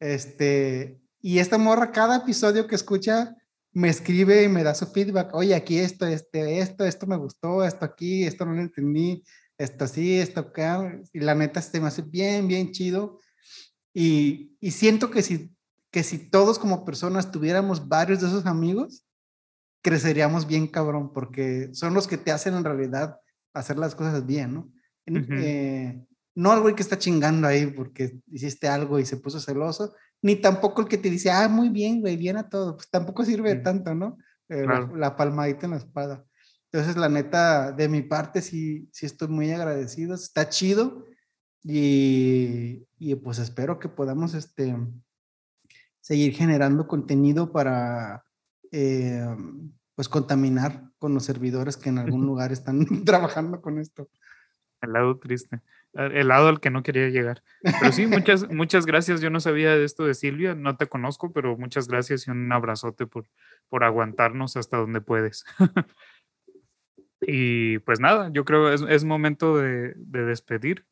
[0.00, 3.36] Este, y esta morra, cada episodio que escucha,
[3.72, 5.34] me escribe y me da su feedback.
[5.34, 9.22] Oye, aquí esto, este, esto, esto me gustó, esto aquí, esto no lo entendí,
[9.58, 11.00] esto sí, esto acá.
[11.12, 13.20] Y la neta se me hace bien, bien chido.
[13.92, 15.54] Y, y siento que si,
[15.90, 19.04] que si todos como personas tuviéramos varios de esos amigos,
[19.82, 23.20] creceríamos bien cabrón, porque son los que te hacen en realidad
[23.54, 24.72] hacer las cosas bien, ¿no?
[25.06, 26.04] Eh,
[26.36, 30.36] no al güey que está chingando ahí porque hiciste algo y se puso celoso, ni
[30.36, 33.56] tampoco el que te dice, ah, muy bien, güey, bien a todo, pues tampoco sirve
[33.56, 34.18] tanto, ¿no?
[34.50, 36.24] Eh, la, palmadita en la espada.
[36.70, 41.06] Entonces, la neta, de mi parte, sí, sí estoy muy agradecido, está chido
[41.62, 44.76] y, y pues espero que podamos este,
[46.00, 48.24] seguir generando contenido para,
[48.72, 49.26] eh,
[49.94, 54.10] pues, contaminar con los servidores que en algún lugar están trabajando con esto.
[54.82, 55.62] El lado triste
[55.96, 57.42] el lado al que no quería llegar.
[57.62, 59.20] Pero sí, muchas, muchas gracias.
[59.20, 62.52] Yo no sabía de esto de Silvia, no te conozco, pero muchas gracias y un
[62.52, 63.26] abrazote por,
[63.68, 65.44] por aguantarnos hasta donde puedes.
[67.20, 70.86] y pues nada, yo creo es, es momento de, de, despedir.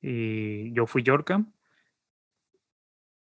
[0.00, 1.44] Y yo fui Yorka.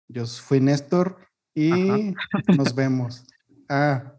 [0.08, 1.18] Yo fui Néstor
[1.54, 2.14] y
[2.56, 3.24] nos vemos.
[3.68, 4.14] Ah,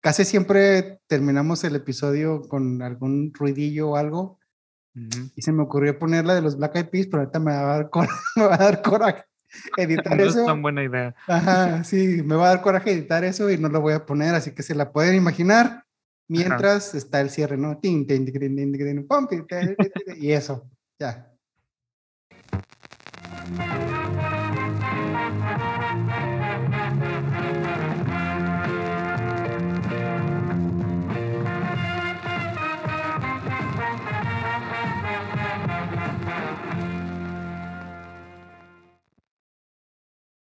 [0.00, 4.38] casi siempre terminamos el episodio con algún ruidillo o algo
[4.94, 7.76] y se me ocurrió ponerla de los Black Eyed Peas, pero ahorita me va a
[7.76, 9.24] dar, coraje, me va a dar coraje
[9.76, 10.40] editar no eso.
[10.40, 11.14] es tan buena idea.
[11.26, 14.34] Ajá, sí, me va a dar coraje editar eso y no lo voy a poner,
[14.34, 15.84] así que se la pueden imaginar
[16.28, 17.78] mientras está el cierre, ¿no?
[20.16, 20.68] Y eso,
[20.98, 21.30] ya.